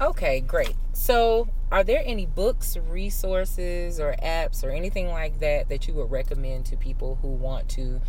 Okay, 0.00 0.40
great. 0.40 0.74
So, 0.94 1.48
are 1.70 1.84
there 1.84 2.02
any 2.06 2.24
books, 2.24 2.76
resources, 2.88 4.00
or 4.00 4.14
apps, 4.22 4.64
or 4.64 4.70
anything 4.70 5.08
like 5.08 5.40
that 5.40 5.68
that 5.68 5.86
you 5.86 5.92
would 5.94 6.10
recommend 6.10 6.64
to 6.66 6.76
people 6.76 7.18
who 7.20 7.28
want 7.28 7.68
to 7.70 8.00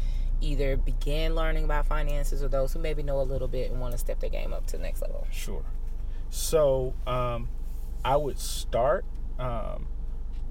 either 0.41 0.75
begin 0.75 1.35
learning 1.35 1.63
about 1.63 1.85
finances 1.85 2.43
or 2.43 2.47
those 2.47 2.73
who 2.73 2.79
maybe 2.79 3.03
know 3.03 3.21
a 3.21 3.23
little 3.23 3.47
bit 3.47 3.71
and 3.71 3.79
want 3.79 3.93
to 3.93 3.97
step 3.97 4.19
their 4.19 4.29
game 4.29 4.53
up 4.53 4.65
to 4.67 4.77
the 4.77 4.83
next 4.83 5.01
level? 5.01 5.27
Sure. 5.31 5.63
So 6.29 6.93
um, 7.07 7.49
I 8.03 8.17
would 8.17 8.39
start. 8.39 9.05
Um, 9.39 9.87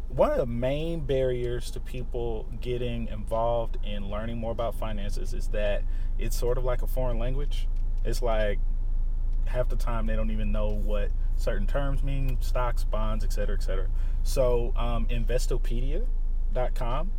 one 0.08 0.30
of 0.30 0.38
the 0.38 0.46
main 0.46 1.00
barriers 1.00 1.70
to 1.72 1.80
people 1.80 2.46
getting 2.60 3.08
involved 3.08 3.78
in 3.84 4.10
learning 4.10 4.38
more 4.38 4.52
about 4.52 4.74
finances 4.74 5.32
is 5.32 5.48
that 5.48 5.84
it's 6.18 6.36
sort 6.36 6.58
of 6.58 6.64
like 6.64 6.82
a 6.82 6.86
foreign 6.86 7.18
language. 7.18 7.68
It's 8.04 8.20
like 8.20 8.58
half 9.46 9.68
the 9.68 9.76
time 9.76 10.06
they 10.06 10.16
don't 10.16 10.30
even 10.30 10.52
know 10.52 10.68
what 10.68 11.10
certain 11.36 11.66
terms 11.66 12.02
mean 12.02 12.36
stocks, 12.40 12.84
bonds, 12.84 13.24
et 13.24 13.32
cetera, 13.32 13.56
et 13.56 13.62
cetera. 13.62 13.88
So, 14.22 14.72
um, 14.76 15.06
Investopedia.com 15.06 17.10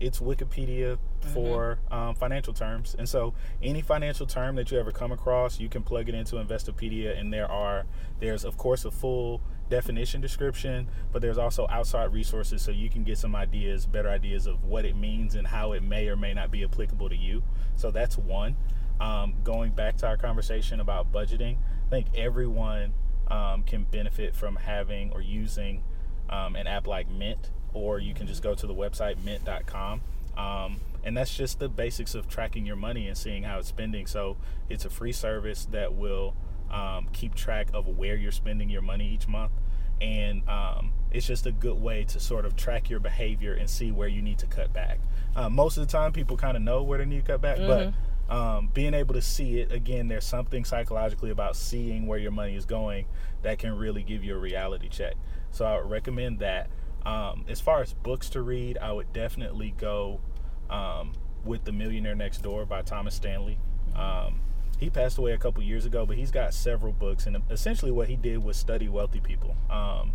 it's 0.00 0.20
Wikipedia 0.20 0.98
for 1.32 1.78
um, 1.90 2.14
financial 2.14 2.52
terms. 2.52 2.94
And 2.98 3.08
so 3.08 3.34
any 3.62 3.80
financial 3.80 4.26
term 4.26 4.56
that 4.56 4.70
you 4.70 4.78
ever 4.78 4.92
come 4.92 5.12
across, 5.12 5.58
you 5.58 5.68
can 5.68 5.82
plug 5.82 6.08
it 6.08 6.14
into 6.14 6.36
Investopedia 6.36 7.18
and 7.18 7.32
there 7.32 7.50
are 7.50 7.86
there's 8.20 8.44
of 8.44 8.56
course 8.56 8.84
a 8.84 8.90
full 8.90 9.40
definition 9.68 10.20
description, 10.20 10.88
but 11.12 11.22
there's 11.22 11.38
also 11.38 11.66
outside 11.68 12.12
resources 12.12 12.62
so 12.62 12.70
you 12.70 12.88
can 12.88 13.02
get 13.02 13.18
some 13.18 13.34
ideas, 13.34 13.86
better 13.86 14.08
ideas 14.08 14.46
of 14.46 14.64
what 14.64 14.84
it 14.84 14.96
means 14.96 15.34
and 15.34 15.46
how 15.46 15.72
it 15.72 15.82
may 15.82 16.08
or 16.08 16.16
may 16.16 16.32
not 16.32 16.50
be 16.50 16.62
applicable 16.62 17.08
to 17.08 17.16
you. 17.16 17.42
So 17.74 17.90
that's 17.90 18.16
one. 18.16 18.56
Um, 19.00 19.34
going 19.44 19.72
back 19.72 19.96
to 19.98 20.06
our 20.06 20.16
conversation 20.16 20.80
about 20.80 21.12
budgeting, 21.12 21.58
I 21.86 21.90
think 21.90 22.06
everyone 22.14 22.94
um, 23.28 23.62
can 23.62 23.84
benefit 23.84 24.34
from 24.34 24.56
having 24.56 25.12
or 25.12 25.20
using 25.20 25.82
um, 26.30 26.56
an 26.56 26.66
app 26.66 26.86
like 26.86 27.08
Mint, 27.10 27.50
or 27.76 27.98
you 27.98 28.14
can 28.14 28.26
just 28.26 28.42
go 28.42 28.54
to 28.54 28.66
the 28.66 28.74
website 28.74 29.22
mint.com. 29.22 30.00
Um, 30.36 30.78
and 31.04 31.16
that's 31.16 31.36
just 31.36 31.60
the 31.60 31.68
basics 31.68 32.14
of 32.14 32.28
tracking 32.28 32.66
your 32.66 32.76
money 32.76 33.06
and 33.06 33.16
seeing 33.16 33.44
how 33.44 33.58
it's 33.58 33.68
spending. 33.68 34.06
So 34.06 34.36
it's 34.68 34.84
a 34.84 34.90
free 34.90 35.12
service 35.12 35.66
that 35.70 35.94
will 35.94 36.34
um, 36.70 37.08
keep 37.12 37.34
track 37.34 37.68
of 37.74 37.86
where 37.86 38.16
you're 38.16 38.32
spending 38.32 38.68
your 38.68 38.82
money 38.82 39.08
each 39.08 39.28
month. 39.28 39.52
And 40.00 40.46
um, 40.48 40.92
it's 41.10 41.26
just 41.26 41.46
a 41.46 41.52
good 41.52 41.80
way 41.80 42.04
to 42.04 42.20
sort 42.20 42.44
of 42.44 42.56
track 42.56 42.90
your 42.90 43.00
behavior 43.00 43.54
and 43.54 43.68
see 43.70 43.92
where 43.92 44.08
you 44.08 44.20
need 44.20 44.38
to 44.38 44.46
cut 44.46 44.72
back. 44.72 44.98
Uh, 45.34 45.48
most 45.48 45.76
of 45.76 45.86
the 45.86 45.92
time, 45.92 46.12
people 46.12 46.36
kind 46.36 46.56
of 46.56 46.62
know 46.62 46.82
where 46.82 46.98
they 46.98 47.04
need 47.04 47.24
to 47.24 47.32
cut 47.32 47.40
back, 47.40 47.58
but 47.58 47.94
um, 48.28 48.70
being 48.74 48.92
able 48.94 49.14
to 49.14 49.22
see 49.22 49.60
it 49.60 49.70
again, 49.70 50.08
there's 50.08 50.24
something 50.24 50.64
psychologically 50.64 51.30
about 51.30 51.54
seeing 51.56 52.06
where 52.06 52.18
your 52.18 52.32
money 52.32 52.56
is 52.56 52.64
going 52.64 53.06
that 53.42 53.58
can 53.58 53.76
really 53.78 54.02
give 54.02 54.24
you 54.24 54.34
a 54.34 54.38
reality 54.38 54.88
check. 54.88 55.14
So 55.52 55.64
I 55.64 55.76
would 55.80 55.88
recommend 55.90 56.40
that. 56.40 56.68
Um, 57.06 57.44
as 57.48 57.60
far 57.60 57.82
as 57.82 57.92
books 57.92 58.28
to 58.30 58.42
read, 58.42 58.78
I 58.78 58.92
would 58.92 59.12
definitely 59.12 59.74
go 59.78 60.20
um, 60.68 61.12
with 61.44 61.64
The 61.64 61.72
Millionaire 61.72 62.16
Next 62.16 62.38
Door 62.42 62.66
by 62.66 62.82
Thomas 62.82 63.14
Stanley. 63.14 63.58
Um, 63.94 64.40
he 64.78 64.90
passed 64.90 65.16
away 65.16 65.32
a 65.32 65.38
couple 65.38 65.62
years 65.62 65.86
ago, 65.86 66.04
but 66.04 66.16
he's 66.16 66.32
got 66.32 66.52
several 66.52 66.92
books, 66.92 67.26
and 67.26 67.36
essentially 67.48 67.92
what 67.92 68.08
he 68.08 68.16
did 68.16 68.42
was 68.42 68.56
study 68.56 68.88
wealthy 68.88 69.20
people. 69.20 69.56
Um, 69.70 70.12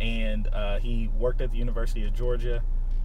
and 0.00 0.48
uh, 0.48 0.80
he 0.80 1.08
worked 1.16 1.40
at 1.40 1.52
the 1.52 1.56
University 1.56 2.04
of 2.04 2.12
Georgia, 2.12 2.62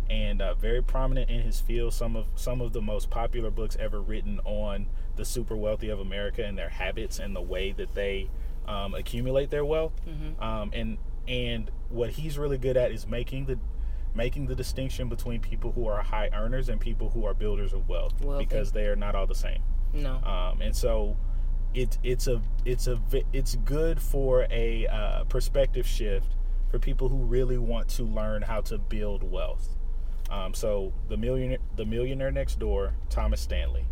and 0.10 0.42
uh, 0.42 0.56
very 0.56 0.82
prominent 0.82 1.30
in 1.30 1.42
his 1.42 1.60
field. 1.60 1.94
Some 1.94 2.16
of 2.16 2.26
some 2.36 2.62
of 2.62 2.74
the 2.74 2.82
most 2.82 3.12
popular 3.12 3.52
books 3.52 3.78
ever 3.80 4.02
written 4.02 4.40
on 4.44 4.88
the 5.16 5.24
super 5.24 5.56
wealthy 5.56 5.90
of 5.90 6.00
America 6.00 6.44
and 6.44 6.58
their 6.58 6.70
habits 6.70 7.20
and 7.20 7.36
the 7.36 7.42
way 7.42 7.72
that 7.74 7.94
they 7.94 8.28
um, 8.68 8.96
accumulate 8.96 9.52
their 9.52 9.64
wealth. 9.64 9.94
Um, 10.44 10.72
and 10.74 10.98
and 11.30 11.72
what 11.90 12.10
he's 12.10 12.38
really 12.38 12.58
good 12.58 12.76
at 12.76 12.92
is 12.92 13.08
making 13.08 13.46
the 13.46 13.58
making 14.16 14.48
the 14.48 14.56
distinction 14.56 15.08
between 15.08 15.40
people 15.40 15.72
who 15.72 15.88
are 15.88 16.02
high 16.02 16.30
earners 16.34 16.68
and 16.68 16.82
people 16.82 17.10
who 17.12 17.24
are 17.26 17.34
builders 17.36 17.72
of 17.74 17.88
wealth 17.88 18.14
Wealthy. 18.22 18.44
because 18.46 18.72
they 18.72 18.88
are 18.88 18.96
not 18.96 19.14
all 19.16 19.28
the 19.28 19.36
same 19.36 19.62
No. 19.94 20.16
um, 20.24 20.62
and 20.62 20.76
so 20.76 21.16
it's 21.76 22.00
it's 22.04 22.28
a 22.28 22.42
it's 22.66 22.88
a 22.88 23.00
it's 23.32 23.56
good 23.58 24.02
for 24.02 24.48
a 24.50 24.88
uh, 24.88 25.24
perspective 25.26 25.86
shift 25.86 26.36
for 26.72 26.80
people 26.80 27.08
who 27.10 27.18
really 27.18 27.58
want 27.60 27.88
to 27.90 28.04
learn 28.04 28.42
how 28.42 28.62
to 28.62 28.78
build 28.78 29.22
wealth. 29.24 29.70
Um, 30.32 30.54
so 30.56 30.94
the 31.10 31.18
millionaire 31.18 31.60
the 31.76 31.86
millionaire 31.86 32.32
next 32.32 32.58
door, 32.60 32.94
Thomas 33.10 33.42
Stanley, 33.42 33.86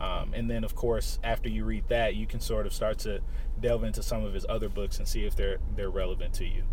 um, 0.00 0.32
and 0.34 0.50
then 0.50 0.64
of 0.64 0.74
course 0.74 1.18
after 1.22 1.48
you 1.48 1.64
read 1.64 1.84
that, 1.88 2.14
you 2.14 2.26
can 2.26 2.40
sort 2.40 2.66
of 2.66 2.72
start 2.72 2.98
to 3.00 3.20
delve 3.60 3.84
into 3.84 4.02
some 4.02 4.24
of 4.24 4.34
his 4.34 4.44
other 4.48 4.68
books 4.68 4.98
and 4.98 5.06
see 5.06 5.24
if 5.24 5.36
they're 5.36 5.58
they're 5.76 5.90
relevant 5.90 6.34
to 6.34 6.44
you. 6.44 6.64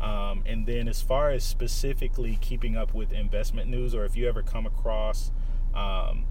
Um, 0.00 0.42
and 0.44 0.66
then 0.66 0.88
as 0.88 1.00
far 1.00 1.30
as 1.30 1.42
specifically 1.42 2.38
keeping 2.40 2.76
up 2.76 2.92
with 2.92 3.12
investment 3.12 3.70
news, 3.70 3.94
or 3.94 4.04
if 4.04 4.14
you 4.14 4.28
ever 4.28 4.42
come 4.42 4.66
across 4.66 5.32
um, 5.74 6.26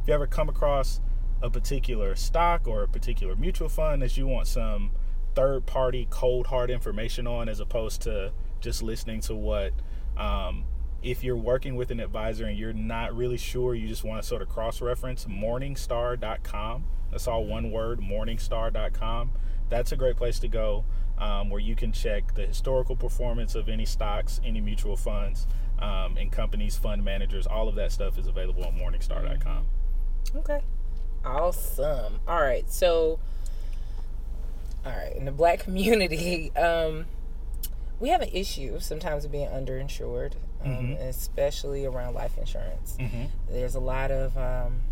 if 0.00 0.08
you 0.08 0.14
ever 0.14 0.26
come 0.26 0.48
across 0.48 1.00
a 1.42 1.50
particular 1.50 2.14
stock 2.14 2.66
or 2.66 2.82
a 2.82 2.88
particular 2.88 3.34
mutual 3.36 3.68
fund 3.68 4.02
that 4.02 4.16
you 4.16 4.26
want 4.26 4.46
some 4.46 4.90
third 5.34 5.64
party 5.66 6.06
cold 6.10 6.48
hard 6.48 6.70
information 6.70 7.26
on 7.26 7.48
as 7.48 7.60
opposed 7.60 8.02
to 8.02 8.32
just 8.60 8.82
listening 8.82 9.20
to 9.20 9.34
what 9.34 9.72
um, 10.16 10.64
if 11.02 11.24
you're 11.24 11.36
working 11.36 11.76
with 11.76 11.90
an 11.90 12.00
advisor 12.00 12.44
and 12.44 12.58
you're 12.58 12.72
not 12.72 13.14
really 13.16 13.38
sure 13.38 13.74
you 13.74 13.88
just 13.88 14.04
want 14.04 14.20
to 14.20 14.26
sort 14.26 14.42
of 14.42 14.48
cross 14.48 14.80
reference 14.80 15.24
morningstar.com 15.24 16.84
that's 17.10 17.26
all 17.26 17.44
one 17.44 17.70
word 17.70 18.00
morningstar.com 18.00 19.30
that's 19.68 19.92
a 19.92 19.96
great 19.96 20.16
place 20.16 20.38
to 20.38 20.48
go 20.48 20.84
um, 21.18 21.50
where 21.50 21.60
you 21.60 21.74
can 21.74 21.92
check 21.92 22.34
the 22.34 22.46
historical 22.46 22.96
performance 22.96 23.54
of 23.54 23.68
any 23.68 23.84
stocks 23.84 24.40
any 24.44 24.60
mutual 24.60 24.96
funds 24.96 25.46
um, 25.78 26.16
and 26.16 26.30
companies 26.30 26.76
fund 26.76 27.04
managers 27.04 27.46
all 27.46 27.68
of 27.68 27.74
that 27.74 27.90
stuff 27.92 28.18
is 28.18 28.26
available 28.26 28.64
on 28.64 28.72
morningstar.com 28.74 29.66
Okay. 30.34 30.60
Awesome. 31.24 32.20
All 32.26 32.40
right. 32.40 32.70
So, 32.70 33.18
all 34.84 34.92
right. 34.92 35.14
In 35.16 35.24
the 35.24 35.32
black 35.32 35.60
community, 35.64 36.54
um, 36.56 37.06
we 37.98 38.08
have 38.08 38.22
an 38.22 38.30
issue 38.32 38.78
sometimes 38.80 39.26
being 39.26 39.48
underinsured, 39.48 40.34
um, 40.64 40.70
Mhm. 40.70 41.00
especially 41.08 41.84
around 41.86 42.14
life 42.14 42.36
insurance. 42.38 42.96
mm-hmm. 42.98 43.24
There's 43.48 43.74
a 43.74 43.80
lot 43.80 44.10
of 44.10 44.36
um, 44.36 44.82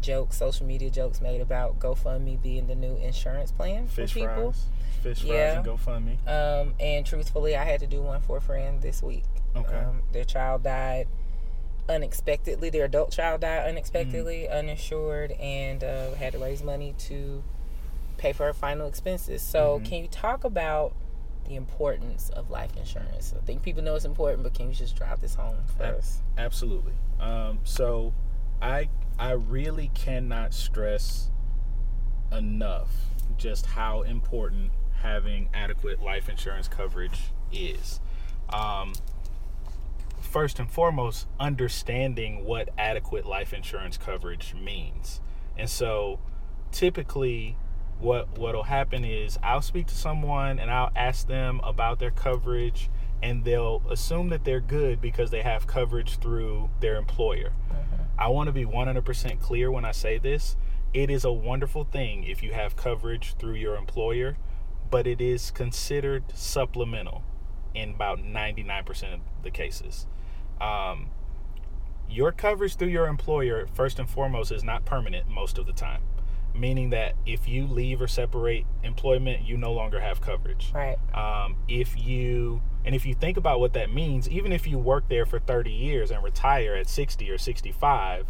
jokes, 0.00 0.36
social 0.36 0.66
media 0.66 0.90
jokes 0.90 1.20
made 1.20 1.40
about 1.40 1.78
GoFundMe 1.80 2.40
being 2.40 2.66
the 2.68 2.74
new 2.74 2.96
insurance 2.96 3.50
plan 3.50 3.86
for 3.88 3.94
fish 4.02 4.14
people. 4.14 4.52
fries 4.52 4.64
fish 5.02 5.20
fries 5.20 5.30
Yeah. 5.30 5.58
and 5.58 5.66
gofundme 5.66 6.16
Um, 6.28 6.74
and 6.80 7.04
truthfully, 7.06 7.56
I 7.56 7.64
had 7.64 7.80
to 7.80 7.86
do 7.86 8.02
one 8.02 8.20
for 8.22 8.36
a 8.38 8.40
friend 8.40 8.80
this 8.82 9.02
week. 9.02 9.24
Okay. 9.56 9.74
Um, 9.76 10.02
their 10.12 10.24
child 10.24 10.62
died 10.62 11.06
unexpectedly. 11.88 12.70
Their 12.70 12.84
adult 12.86 13.12
child 13.12 13.40
died 13.42 13.68
unexpectedly, 13.68 14.46
Mm. 14.50 14.58
uninsured, 14.58 15.32
and 15.32 15.84
uh, 15.84 16.14
had 16.14 16.32
to 16.32 16.38
raise 16.38 16.62
money 16.62 16.94
to 16.98 17.42
pay 18.16 18.32
for 18.32 18.46
her 18.46 18.52
final 18.52 18.86
expenses. 18.88 19.42
So, 19.42 19.78
Mhm. 19.80 19.84
can 19.84 20.02
you 20.02 20.08
talk 20.08 20.44
about 20.44 20.94
the 21.48 21.56
importance 21.56 22.30
of 22.30 22.50
life 22.50 22.76
insurance? 22.76 23.34
I 23.36 23.44
think 23.44 23.62
people 23.62 23.82
know 23.82 23.94
it's 23.94 24.04
important, 24.04 24.42
but 24.42 24.54
can 24.54 24.68
you 24.68 24.74
just 24.74 24.96
drive 24.96 25.20
this 25.20 25.34
home 25.34 25.56
for 25.76 25.84
Ab- 25.84 25.94
us? 25.96 26.22
Absolutely. 26.38 26.92
Um, 27.20 27.60
so 27.64 28.12
I 28.60 28.88
I 29.18 29.32
really 29.32 29.90
cannot 29.94 30.52
stress 30.52 31.30
enough 32.32 32.90
just 33.38 33.66
how 33.66 34.02
important 34.02 34.72
having 35.02 35.48
adequate 35.54 36.02
life 36.02 36.28
insurance 36.28 36.68
coverage 36.68 37.20
is. 37.52 38.00
Um, 38.52 38.92
first 40.20 40.58
and 40.58 40.70
foremost 40.70 41.26
understanding 41.38 42.44
what 42.44 42.68
adequate 42.76 43.26
life 43.26 43.52
insurance 43.52 43.96
coverage 43.96 44.54
means. 44.54 45.20
And 45.56 45.70
so 45.70 46.18
typically 46.72 47.56
what 47.98 48.38
what'll 48.38 48.64
happen 48.64 49.04
is 49.04 49.38
I'll 49.42 49.62
speak 49.62 49.86
to 49.86 49.94
someone 49.94 50.58
and 50.58 50.70
I'll 50.70 50.92
ask 50.94 51.26
them 51.26 51.60
about 51.64 51.98
their 51.98 52.10
coverage 52.10 52.90
and 53.22 53.44
they'll 53.44 53.82
assume 53.88 54.28
that 54.28 54.44
they're 54.44 54.60
good 54.60 55.00
because 55.00 55.30
they 55.30 55.42
have 55.42 55.66
coverage 55.66 56.18
through 56.18 56.70
their 56.80 56.96
employer. 56.96 57.52
Mm-hmm. 57.70 58.02
I 58.18 58.28
want 58.28 58.48
to 58.48 58.52
be 58.52 58.64
100% 58.64 59.40
clear 59.40 59.70
when 59.70 59.84
I 59.84 59.92
say 59.92 60.18
this. 60.18 60.56
It 60.92 61.10
is 61.10 61.24
a 61.24 61.32
wonderful 61.32 61.84
thing 61.84 62.24
if 62.24 62.42
you 62.42 62.52
have 62.52 62.76
coverage 62.76 63.34
through 63.38 63.54
your 63.54 63.76
employer, 63.76 64.36
but 64.90 65.06
it 65.06 65.20
is 65.20 65.50
considered 65.50 66.24
supplemental 66.34 67.22
in 67.74 67.90
about 67.90 68.18
99% 68.18 69.14
of 69.14 69.20
the 69.42 69.50
cases. 69.50 70.06
Um, 70.60 71.08
your 72.08 72.32
coverage 72.32 72.76
through 72.76 72.88
your 72.88 73.08
employer, 73.08 73.66
first 73.74 73.98
and 73.98 74.08
foremost, 74.08 74.52
is 74.52 74.62
not 74.62 74.84
permanent 74.84 75.28
most 75.28 75.58
of 75.58 75.66
the 75.66 75.72
time 75.72 76.02
meaning 76.58 76.90
that 76.90 77.14
if 77.24 77.48
you 77.48 77.66
leave 77.66 78.00
or 78.00 78.08
separate 78.08 78.66
employment, 78.82 79.46
you 79.46 79.56
no 79.56 79.72
longer 79.72 80.00
have 80.00 80.20
coverage. 80.20 80.72
Right. 80.74 80.98
Um, 81.14 81.56
if 81.68 81.98
you 81.98 82.62
and 82.84 82.94
if 82.94 83.04
you 83.04 83.14
think 83.14 83.36
about 83.36 83.60
what 83.60 83.72
that 83.72 83.92
means, 83.92 84.28
even 84.28 84.52
if 84.52 84.66
you 84.66 84.78
work 84.78 85.08
there 85.08 85.26
for 85.26 85.38
30 85.38 85.70
years 85.70 86.10
and 86.10 86.22
retire 86.22 86.74
at 86.74 86.88
60 86.88 87.30
or 87.30 87.38
65, 87.38 88.26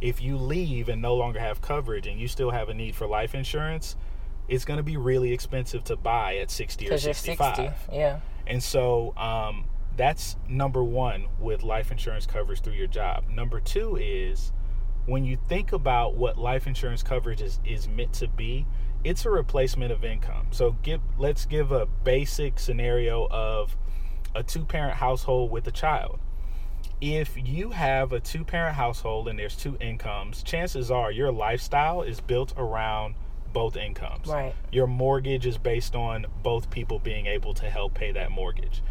if 0.00 0.20
you 0.20 0.36
leave 0.36 0.88
and 0.88 1.00
no 1.02 1.14
longer 1.14 1.38
have 1.38 1.60
coverage 1.60 2.06
and 2.06 2.18
you 2.18 2.26
still 2.26 2.50
have 2.50 2.68
a 2.68 2.74
need 2.74 2.94
for 2.94 3.06
life 3.06 3.34
insurance, 3.34 3.96
it's 4.48 4.64
going 4.64 4.78
to 4.78 4.82
be 4.82 4.96
really 4.96 5.32
expensive 5.32 5.84
to 5.84 5.96
buy 5.96 6.36
at 6.36 6.50
60 6.50 6.90
or 6.90 6.98
65. 6.98 7.56
60, 7.56 7.96
yeah. 7.96 8.20
And 8.46 8.62
so 8.62 9.14
um, 9.16 9.66
that's 9.96 10.36
number 10.48 10.82
one 10.82 11.26
with 11.38 11.62
life 11.62 11.90
insurance 11.90 12.26
coverage 12.26 12.60
through 12.62 12.74
your 12.74 12.86
job. 12.86 13.28
Number 13.28 13.60
two 13.60 13.96
is 13.96 14.52
when 15.06 15.24
you 15.24 15.38
think 15.48 15.72
about 15.72 16.14
what 16.16 16.38
life 16.38 16.66
insurance 16.66 17.02
coverage 17.02 17.42
is, 17.42 17.60
is 17.64 17.88
meant 17.88 18.12
to 18.14 18.28
be, 18.28 18.66
it's 19.04 19.24
a 19.24 19.30
replacement 19.30 19.90
of 19.90 20.04
income. 20.04 20.46
So 20.52 20.76
give 20.82 21.00
let's 21.18 21.44
give 21.44 21.72
a 21.72 21.86
basic 21.86 22.58
scenario 22.58 23.26
of 23.30 23.76
a 24.34 24.42
two-parent 24.42 24.94
household 24.94 25.50
with 25.50 25.66
a 25.66 25.72
child. 25.72 26.20
If 27.00 27.36
you 27.36 27.70
have 27.70 28.12
a 28.12 28.20
two-parent 28.20 28.76
household 28.76 29.26
and 29.26 29.38
there's 29.38 29.56
two 29.56 29.76
incomes, 29.80 30.42
chances 30.44 30.90
are 30.90 31.10
your 31.10 31.32
lifestyle 31.32 32.02
is 32.02 32.20
built 32.20 32.54
around 32.56 33.16
both 33.52 33.76
incomes. 33.76 34.28
Right. 34.28 34.54
Your 34.70 34.86
mortgage 34.86 35.46
is 35.46 35.58
based 35.58 35.96
on 35.96 36.26
both 36.42 36.70
people 36.70 37.00
being 37.00 37.26
able 37.26 37.54
to 37.54 37.68
help 37.68 37.94
pay 37.94 38.12
that 38.12 38.30
mortgage. 38.30 38.82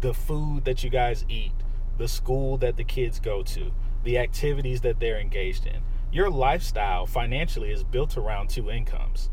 The 0.00 0.14
food 0.14 0.64
that 0.64 0.82
you 0.82 0.90
guys 0.90 1.24
eat, 1.28 1.52
the 1.98 2.08
school 2.08 2.56
that 2.58 2.76
the 2.76 2.84
kids 2.84 3.20
go 3.20 3.42
to, 3.42 3.70
the 4.04 4.18
activities 4.18 4.80
that 4.82 5.00
they're 5.00 5.18
engaged 5.18 5.66
in. 5.66 5.82
Your 6.10 6.30
lifestyle 6.30 7.06
financially 7.06 7.70
is 7.70 7.84
built 7.84 8.16
around 8.16 8.48
two 8.48 8.70
incomes. 8.70 9.30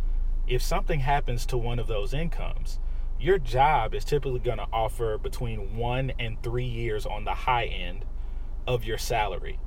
If 0.47 0.61
something 0.61 0.99
happens 0.99 1.45
to 1.47 1.57
one 1.57 1.79
of 1.79 1.87
those 1.87 2.13
incomes, 2.13 2.79
your 3.19 3.39
job 3.39 3.95
is 3.95 4.03
typically 4.03 4.39
going 4.39 4.57
to 4.57 4.67
offer 4.73 5.17
between 5.17 5.77
one 5.77 6.11
and 6.19 6.41
three 6.43 6.65
years 6.65 7.05
on 7.05 7.23
the 7.23 7.33
high 7.33 7.65
end 7.65 8.05
of 8.67 8.83
your 8.83 8.97
salary. 8.97 9.57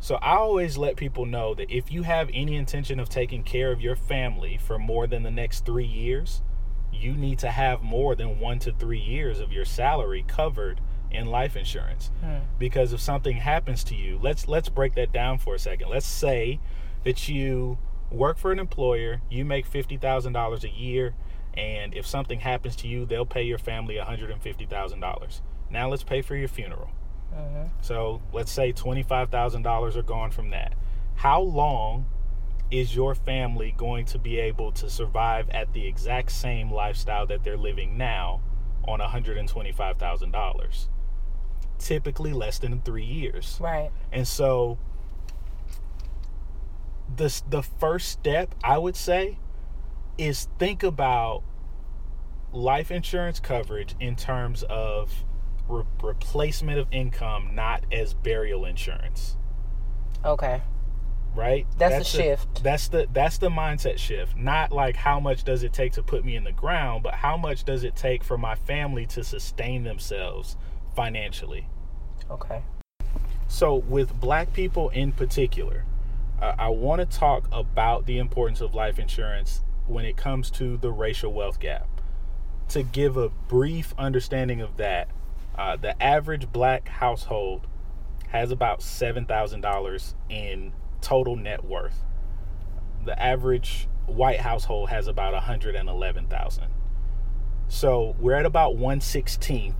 So 0.00 0.14
I 0.16 0.36
always 0.36 0.78
let 0.78 0.96
people 0.96 1.26
know 1.26 1.54
that 1.54 1.70
if 1.70 1.92
you 1.92 2.04
have 2.04 2.30
any 2.32 2.56
intention 2.56 2.98
of 2.98 3.10
taking 3.10 3.42
care 3.42 3.70
of 3.70 3.82
your 3.82 3.96
family 3.96 4.56
for 4.56 4.78
more 4.78 5.06
than 5.06 5.22
the 5.22 5.30
next 5.30 5.66
three 5.66 5.84
years, 5.86 6.40
you 6.90 7.12
need 7.12 7.38
to 7.40 7.50
have 7.50 7.82
more 7.82 8.14
than 8.14 8.40
one 8.40 8.58
to 8.60 8.72
three 8.72 8.98
years 8.98 9.40
of 9.40 9.52
your 9.52 9.66
salary 9.66 10.24
covered 10.26 10.80
in 11.10 11.26
life 11.26 11.56
insurance 11.56 12.10
hmm. 12.22 12.38
because 12.58 12.92
if 12.92 13.00
something 13.00 13.36
happens 13.36 13.84
to 13.84 13.94
you 13.94 14.18
let's 14.22 14.48
let's 14.48 14.68
break 14.68 14.94
that 14.94 15.12
down 15.12 15.38
for 15.38 15.54
a 15.54 15.58
second 15.58 15.88
let's 15.88 16.06
say 16.06 16.60
that 17.04 17.28
you 17.28 17.78
work 18.10 18.38
for 18.38 18.52
an 18.52 18.58
employer 18.58 19.20
you 19.30 19.44
make 19.44 19.70
$50000 19.70 20.64
a 20.64 20.70
year 20.70 21.14
and 21.54 21.94
if 21.94 22.06
something 22.06 22.40
happens 22.40 22.76
to 22.76 22.88
you 22.88 23.06
they'll 23.06 23.26
pay 23.26 23.42
your 23.42 23.58
family 23.58 23.96
$150000 23.96 25.40
now 25.70 25.88
let's 25.88 26.02
pay 26.02 26.22
for 26.22 26.36
your 26.36 26.48
funeral 26.48 26.90
mm-hmm. 27.34 27.66
so 27.80 28.22
let's 28.32 28.52
say 28.52 28.72
$25000 28.72 29.96
are 29.96 30.02
gone 30.02 30.30
from 30.30 30.50
that 30.50 30.74
how 31.16 31.40
long 31.40 32.06
is 32.70 32.94
your 32.94 33.14
family 33.14 33.74
going 33.76 34.04
to 34.06 34.18
be 34.18 34.38
able 34.38 34.70
to 34.72 34.88
survive 34.88 35.50
at 35.50 35.72
the 35.72 35.86
exact 35.86 36.30
same 36.30 36.70
lifestyle 36.70 37.26
that 37.26 37.42
they're 37.42 37.56
living 37.56 37.98
now 37.98 38.40
on 38.86 39.00
$125,000? 39.00 40.88
Typically 41.80 42.32
less 42.32 42.58
than 42.58 42.80
three 42.82 43.04
years. 43.04 43.58
Right. 43.60 43.90
And 44.12 44.26
so 44.26 44.78
the 47.16 47.42
the 47.48 47.62
first 47.62 48.08
step 48.08 48.54
I 48.62 48.78
would 48.78 48.96
say 48.96 49.38
is 50.16 50.48
think 50.58 50.82
about 50.82 51.42
life 52.52 52.90
insurance 52.90 53.40
coverage 53.40 53.94
in 54.00 54.16
terms 54.16 54.62
of 54.64 55.24
re- 55.68 55.84
replacement 56.02 56.78
of 56.78 56.86
income, 56.90 57.54
not 57.54 57.84
as 57.92 58.14
burial 58.14 58.64
insurance. 58.64 59.36
Okay. 60.24 60.62
Right. 61.34 61.66
That's, 61.78 61.94
that's 61.94 62.14
a 62.14 62.16
the, 62.16 62.22
shift. 62.22 62.64
That's 62.64 62.88
the 62.88 63.06
that's 63.12 63.38
the 63.38 63.50
mindset 63.50 63.98
shift. 63.98 64.36
Not 64.36 64.72
like 64.72 64.96
how 64.96 65.20
much 65.20 65.44
does 65.44 65.62
it 65.62 65.72
take 65.72 65.92
to 65.92 66.02
put 66.02 66.24
me 66.24 66.34
in 66.36 66.44
the 66.44 66.52
ground, 66.52 67.02
but 67.02 67.14
how 67.14 67.36
much 67.36 67.64
does 67.64 67.84
it 67.84 67.94
take 67.94 68.24
for 68.24 68.36
my 68.36 68.56
family 68.56 69.06
to 69.06 69.22
sustain 69.22 69.84
themselves 69.84 70.56
financially. 70.94 71.68
Okay. 72.30 72.62
So, 73.48 73.74
with 73.74 74.18
black 74.20 74.52
people 74.52 74.90
in 74.90 75.12
particular, 75.12 75.84
uh, 76.40 76.54
I 76.58 76.68
want 76.68 77.00
to 77.00 77.18
talk 77.18 77.48
about 77.52 78.06
the 78.06 78.18
importance 78.18 78.60
of 78.60 78.74
life 78.74 78.98
insurance 78.98 79.62
when 79.86 80.04
it 80.04 80.16
comes 80.16 80.50
to 80.52 80.76
the 80.76 80.90
racial 80.90 81.32
wealth 81.32 81.58
gap. 81.58 81.88
To 82.68 82.82
give 82.82 83.16
a 83.16 83.28
brief 83.28 83.92
understanding 83.98 84.60
of 84.60 84.76
that, 84.76 85.08
uh, 85.56 85.76
the 85.76 86.00
average 86.00 86.52
black 86.52 86.88
household 86.88 87.66
has 88.28 88.52
about 88.52 88.80
$7,000 88.80 90.14
in 90.28 90.72
total 91.00 91.34
net 91.34 91.64
worth. 91.64 92.04
The 93.04 93.20
average 93.20 93.88
white 94.06 94.40
household 94.40 94.90
has 94.90 95.08
about 95.08 95.32
111,000. 95.32 96.64
So 97.68 98.14
we're 98.20 98.34
at 98.34 98.46
about 98.46 98.76
116th 98.76 99.74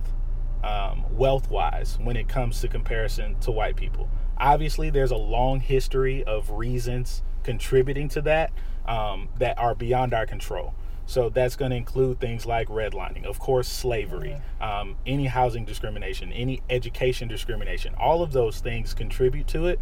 um, 0.63 1.05
wealth 1.11 1.49
wise 1.49 1.97
when 2.01 2.15
it 2.15 2.27
comes 2.27 2.61
to 2.61 2.67
comparison 2.67 3.39
to 3.41 3.51
white 3.51 3.75
people. 3.75 4.09
Obviously, 4.37 4.89
there's 4.89 5.11
a 5.11 5.17
long 5.17 5.59
history 5.59 6.23
of 6.23 6.49
reasons 6.49 7.21
contributing 7.43 8.09
to 8.09 8.21
that 8.21 8.51
um, 8.85 9.29
that 9.37 9.57
are 9.57 9.75
beyond 9.75 10.13
our 10.13 10.25
control. 10.25 10.73
So 11.05 11.29
that's 11.29 11.55
going 11.55 11.71
to 11.71 11.77
include 11.77 12.19
things 12.19 12.45
like 12.45 12.67
redlining, 12.69 13.25
of 13.25 13.39
course, 13.39 13.67
slavery, 13.67 14.37
um, 14.61 14.95
any 15.05 15.25
housing 15.25 15.65
discrimination, 15.65 16.31
any 16.31 16.61
education 16.69 17.27
discrimination. 17.27 17.93
All 17.95 18.23
of 18.23 18.31
those 18.31 18.59
things 18.59 18.93
contribute 18.93 19.47
to 19.47 19.67
it. 19.67 19.79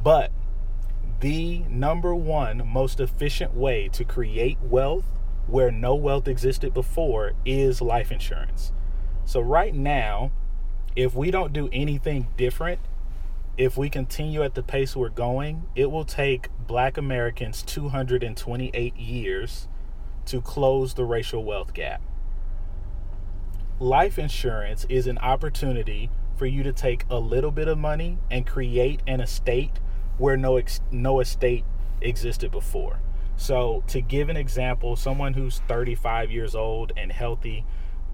But 0.00 0.30
the 1.20 1.60
number 1.68 2.14
one 2.14 2.62
most 2.66 3.00
efficient 3.00 3.54
way 3.54 3.88
to 3.88 4.04
create 4.04 4.58
wealth 4.60 5.04
where 5.46 5.70
no 5.70 5.94
wealth 5.94 6.28
existed 6.28 6.72
before 6.72 7.32
is 7.44 7.80
life 7.80 8.12
insurance. 8.12 8.72
So, 9.24 9.40
right 9.40 9.74
now, 9.74 10.30
if 10.96 11.14
we 11.14 11.30
don't 11.30 11.52
do 11.52 11.68
anything 11.72 12.28
different, 12.36 12.80
if 13.56 13.76
we 13.76 13.90
continue 13.90 14.42
at 14.42 14.54
the 14.54 14.62
pace 14.62 14.96
we're 14.96 15.10
going, 15.10 15.64
it 15.74 15.90
will 15.90 16.04
take 16.04 16.48
black 16.66 16.96
Americans 16.96 17.62
228 17.62 18.96
years 18.96 19.68
to 20.26 20.40
close 20.40 20.94
the 20.94 21.04
racial 21.04 21.44
wealth 21.44 21.74
gap. 21.74 22.00
Life 23.78 24.18
insurance 24.18 24.86
is 24.88 25.06
an 25.06 25.18
opportunity 25.18 26.10
for 26.36 26.46
you 26.46 26.62
to 26.62 26.72
take 26.72 27.04
a 27.10 27.18
little 27.18 27.50
bit 27.50 27.68
of 27.68 27.78
money 27.78 28.18
and 28.30 28.46
create 28.46 29.02
an 29.06 29.20
estate 29.20 29.80
where 30.18 30.36
no 30.36 30.56
ex- 30.56 30.80
no 30.90 31.20
estate 31.20 31.64
existed 32.00 32.50
before. 32.50 33.00
So, 33.36 33.82
to 33.88 34.00
give 34.00 34.28
an 34.28 34.36
example, 34.36 34.94
someone 34.96 35.34
who's 35.34 35.60
35 35.68 36.30
years 36.30 36.54
old 36.54 36.92
and 36.96 37.10
healthy 37.10 37.64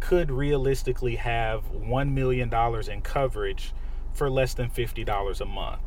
could 0.00 0.30
realistically 0.30 1.16
have 1.16 1.70
$1 1.72 2.12
million 2.12 2.52
in 2.90 3.02
coverage 3.02 3.72
for 4.12 4.30
less 4.30 4.54
than 4.54 4.70
$50 4.70 5.40
a 5.40 5.44
month. 5.44 5.82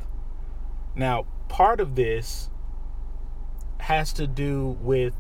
Now, 0.96 1.26
part 1.48 1.80
of 1.80 1.96
this 1.96 2.50
has 3.80 4.14
to 4.14 4.28
do 4.28 4.78
with 4.82 5.16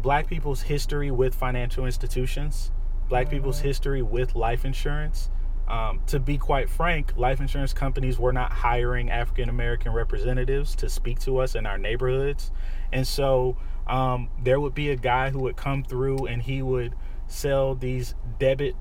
black 0.00 0.26
people's 0.26 0.62
history 0.62 1.10
with 1.10 1.34
financial 1.34 1.86
institutions, 1.86 2.72
black 3.08 3.26
mm-hmm. 3.26 3.36
people's 3.36 3.60
history 3.60 4.02
with 4.02 4.34
life 4.34 4.64
insurance. 4.64 5.30
Um, 5.68 6.00
to 6.08 6.18
be 6.18 6.38
quite 6.38 6.68
frank, 6.68 7.16
life 7.16 7.40
insurance 7.40 7.72
companies 7.72 8.18
were 8.18 8.32
not 8.32 8.52
hiring 8.52 9.10
African 9.10 9.48
American 9.48 9.92
representatives 9.92 10.74
to 10.76 10.88
speak 10.88 11.20
to 11.20 11.38
us 11.38 11.54
in 11.54 11.66
our 11.66 11.78
neighborhoods. 11.78 12.50
And 12.92 13.06
so 13.06 13.56
um, 13.86 14.28
there 14.42 14.60
would 14.60 14.74
be 14.74 14.90
a 14.90 14.96
guy 14.96 15.30
who 15.30 15.38
would 15.40 15.56
come 15.56 15.84
through 15.84 16.26
and 16.26 16.42
he 16.42 16.62
would 16.62 16.94
sell 17.32 17.74
these 17.74 18.14
debit 18.38 18.76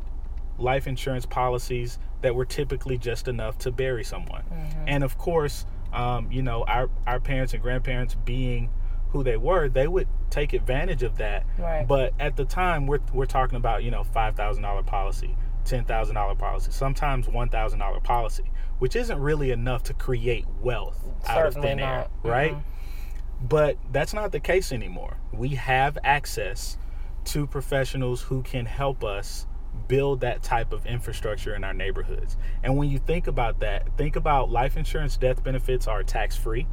life 0.57 0.87
insurance 0.87 1.25
policies 1.25 1.99
that 2.21 2.35
were 2.35 2.45
typically 2.45 2.97
just 2.97 3.27
enough 3.27 3.57
to 3.59 3.71
bury 3.71 4.03
someone. 4.03 4.43
Mm-hmm. 4.43 4.85
And 4.87 5.03
of 5.03 5.17
course, 5.17 5.65
um, 5.93 6.31
you 6.31 6.41
know, 6.41 6.63
our, 6.65 6.89
our 7.07 7.19
parents 7.19 7.53
and 7.53 7.61
grandparents 7.61 8.15
being 8.15 8.69
who 9.09 9.23
they 9.23 9.37
were, 9.37 9.67
they 9.67 9.87
would 9.87 10.07
take 10.29 10.53
advantage 10.53 11.03
of 11.03 11.17
that. 11.17 11.45
Right. 11.57 11.85
But 11.87 12.13
at 12.19 12.37
the 12.37 12.45
time, 12.45 12.87
we're, 12.87 12.99
we're 13.11 13.25
talking 13.25 13.57
about, 13.57 13.83
you 13.83 13.91
know, 13.91 14.03
$5,000 14.03 14.85
policy, 14.85 15.35
$10,000 15.65 16.37
policy, 16.37 16.71
sometimes 16.71 17.27
$1,000 17.27 18.03
policy, 18.03 18.51
which 18.79 18.95
isn't 18.95 19.19
really 19.19 19.51
enough 19.51 19.83
to 19.83 19.93
create 19.93 20.45
wealth 20.61 20.99
Certainly 21.25 21.39
out 21.39 21.47
of 21.47 21.53
thin 21.55 21.77
not. 21.77 21.87
air, 21.87 22.07
right? 22.23 22.51
Mm-hmm. 22.51 23.47
But 23.47 23.77
that's 23.91 24.13
not 24.13 24.31
the 24.31 24.39
case 24.39 24.71
anymore. 24.71 25.17
We 25.33 25.49
have 25.49 25.97
access 26.03 26.77
to 27.25 27.47
professionals 27.47 28.21
who 28.21 28.41
can 28.43 28.65
help 28.65 29.03
us 29.03 29.47
build 29.87 30.21
that 30.21 30.43
type 30.43 30.73
of 30.73 30.85
infrastructure 30.85 31.55
in 31.55 31.63
our 31.63 31.73
neighborhoods. 31.73 32.37
And 32.63 32.77
when 32.77 32.89
you 32.89 32.99
think 32.99 33.27
about 33.27 33.59
that, 33.61 33.95
think 33.97 34.15
about 34.15 34.49
life 34.49 34.77
insurance 34.77 35.17
death 35.17 35.43
benefits 35.43 35.87
are 35.87 36.03
tax 36.03 36.35
free. 36.35 36.67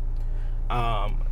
Um, 0.71 1.27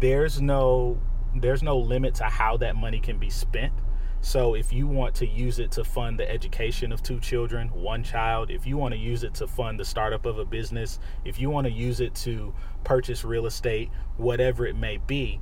there's 0.00 0.40
no 0.40 1.00
there's 1.34 1.62
no 1.62 1.78
limit 1.78 2.14
to 2.16 2.24
how 2.24 2.58
that 2.58 2.76
money 2.76 3.00
can 3.00 3.18
be 3.18 3.30
spent. 3.30 3.72
So 4.20 4.54
if 4.54 4.72
you 4.72 4.86
want 4.86 5.16
to 5.16 5.26
use 5.26 5.58
it 5.58 5.72
to 5.72 5.84
fund 5.84 6.18
the 6.18 6.30
education 6.30 6.92
of 6.92 7.02
two 7.02 7.18
children, 7.18 7.68
one 7.68 8.04
child, 8.04 8.50
if 8.50 8.66
you 8.66 8.76
want 8.76 8.94
to 8.94 8.98
use 8.98 9.24
it 9.24 9.34
to 9.34 9.48
fund 9.48 9.80
the 9.80 9.84
startup 9.84 10.26
of 10.26 10.38
a 10.38 10.44
business, 10.44 11.00
if 11.24 11.40
you 11.40 11.50
want 11.50 11.66
to 11.66 11.72
use 11.72 11.98
it 12.00 12.14
to 12.16 12.54
purchase 12.84 13.24
real 13.24 13.46
estate, 13.46 13.90
whatever 14.18 14.64
it 14.66 14.76
may 14.76 14.98
be, 14.98 15.40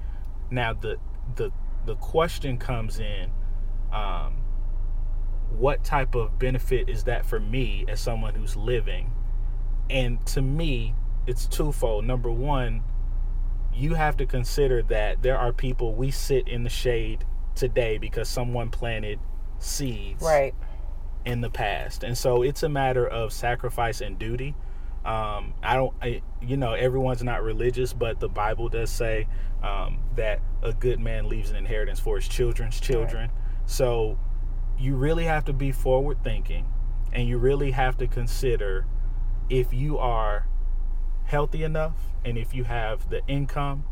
now 0.51 0.73
the 0.73 0.97
the 1.37 1.53
the 1.87 1.97
question 1.97 2.59
comes 2.59 2.99
in 2.99 3.31
um, 3.93 4.37
what 5.51 5.83
type 5.83 6.15
of 6.15 6.39
benefit 6.39 6.89
is 6.89 7.05
that 7.05 7.27
for 7.27 7.41
me 7.41 7.85
as 7.89 8.01
someone 8.01 8.35
who's 8.35 8.57
living? 8.57 9.13
And 9.89 10.25
to 10.27 10.43
me 10.43 10.95
it's 11.27 11.47
twofold. 11.47 12.05
Number 12.05 12.31
one 12.31 12.83
you 13.75 13.95
have 13.95 14.17
to 14.17 14.27
consider 14.27 14.83
that 14.83 15.23
there 15.23 15.39
are 15.39 15.53
people 15.53 15.95
we 15.95 16.11
sit 16.11 16.49
in 16.49 16.65
the 16.65 16.71
shade 16.71 17.25
today 17.55 17.99
because 17.99 18.29
someone 18.29 18.69
planted 18.69 19.19
seeds 19.59 20.23
right. 20.23 20.55
in 21.25 21.41
the 21.41 21.51
past. 21.51 22.03
And 22.03 22.17
so 22.17 22.43
it's 22.43 22.63
a 22.63 22.69
matter 22.69 23.07
of 23.07 23.33
sacrifice 23.33 24.01
and 24.01 24.19
duty. 24.19 24.55
Um, 25.05 25.55
I 25.63 25.77
don't, 25.77 25.95
I, 26.03 26.23
you 26.43 26.57
know, 26.57 26.75
everyone's 26.75 27.23
not 27.23 27.43
religious, 27.43 27.93
but 27.93 28.21
the 28.21 28.29
Bible 28.29 28.69
does 28.69 28.91
say 28.91 29.29
um, 29.63 30.01
that 30.17 30.41
a 30.63 30.73
good 30.73 31.01
man 31.01 31.29
leaves 31.29 31.51
an 31.51 31.57
inheritance 31.57 32.01
for 32.01 32.17
his 32.17 32.29
children's 32.29 32.81
children. 32.81 33.31
Right. 33.31 33.67
So 33.67 34.19
you 34.79 34.97
really 34.97 35.25
have 35.25 35.45
to 35.45 35.53
be 35.53 35.73
forward 35.73 36.23
thinking 36.25 36.67
and 37.13 37.29
you 37.29 37.39
really 37.39 37.73
have 37.73 37.97
to 37.99 38.07
consider 38.07 38.87
if 39.49 39.73
you 39.73 39.99
are 39.99 40.47
healthy 41.25 41.63
enough 41.63 41.97
and 42.25 42.39
if 42.39 42.55
you 42.55 42.65
have 42.65 43.09
the 43.11 43.21
income 43.27 43.85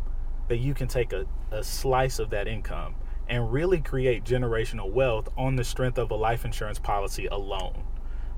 that 0.48 0.58
you 0.58 0.74
can 0.74 0.88
take 0.88 1.12
a, 1.12 1.26
a 1.50 1.62
slice 1.62 2.18
of 2.18 2.30
that 2.30 2.48
income 2.48 2.94
and 3.28 3.52
really 3.52 3.80
create 3.80 4.24
generational 4.24 4.90
wealth 4.90 5.28
on 5.36 5.56
the 5.56 5.64
strength 5.64 5.98
of 5.98 6.10
a 6.10 6.14
life 6.14 6.44
insurance 6.44 6.78
policy 6.78 7.26
alone. 7.26 7.84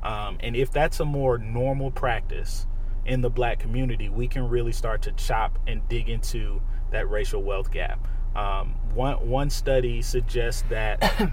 Um, 0.03 0.39
and 0.41 0.57
if 0.57 0.73
that's 0.73 0.99
a 1.01 1.05
more 1.05 1.39
normal 1.39 1.91
practice 1.91 2.67
in 3.05 3.21
the 3.21 3.31
black 3.31 3.59
community, 3.59 4.09
we 4.09 4.27
can 4.27 4.49
really 4.49 4.73
start 4.73 5.03
to 5.03 5.13
chop 5.13 5.59
and 5.67 5.87
dig 5.89 6.09
into 6.09 6.61
that 6.91 7.11
racial 7.11 7.43
wealth 7.43 7.71
gap. 7.71 8.07
Um, 8.35 8.75
one, 8.95 9.29
one 9.29 9.51
study 9.51 10.03
suggests 10.03 10.63
that 10.69 11.33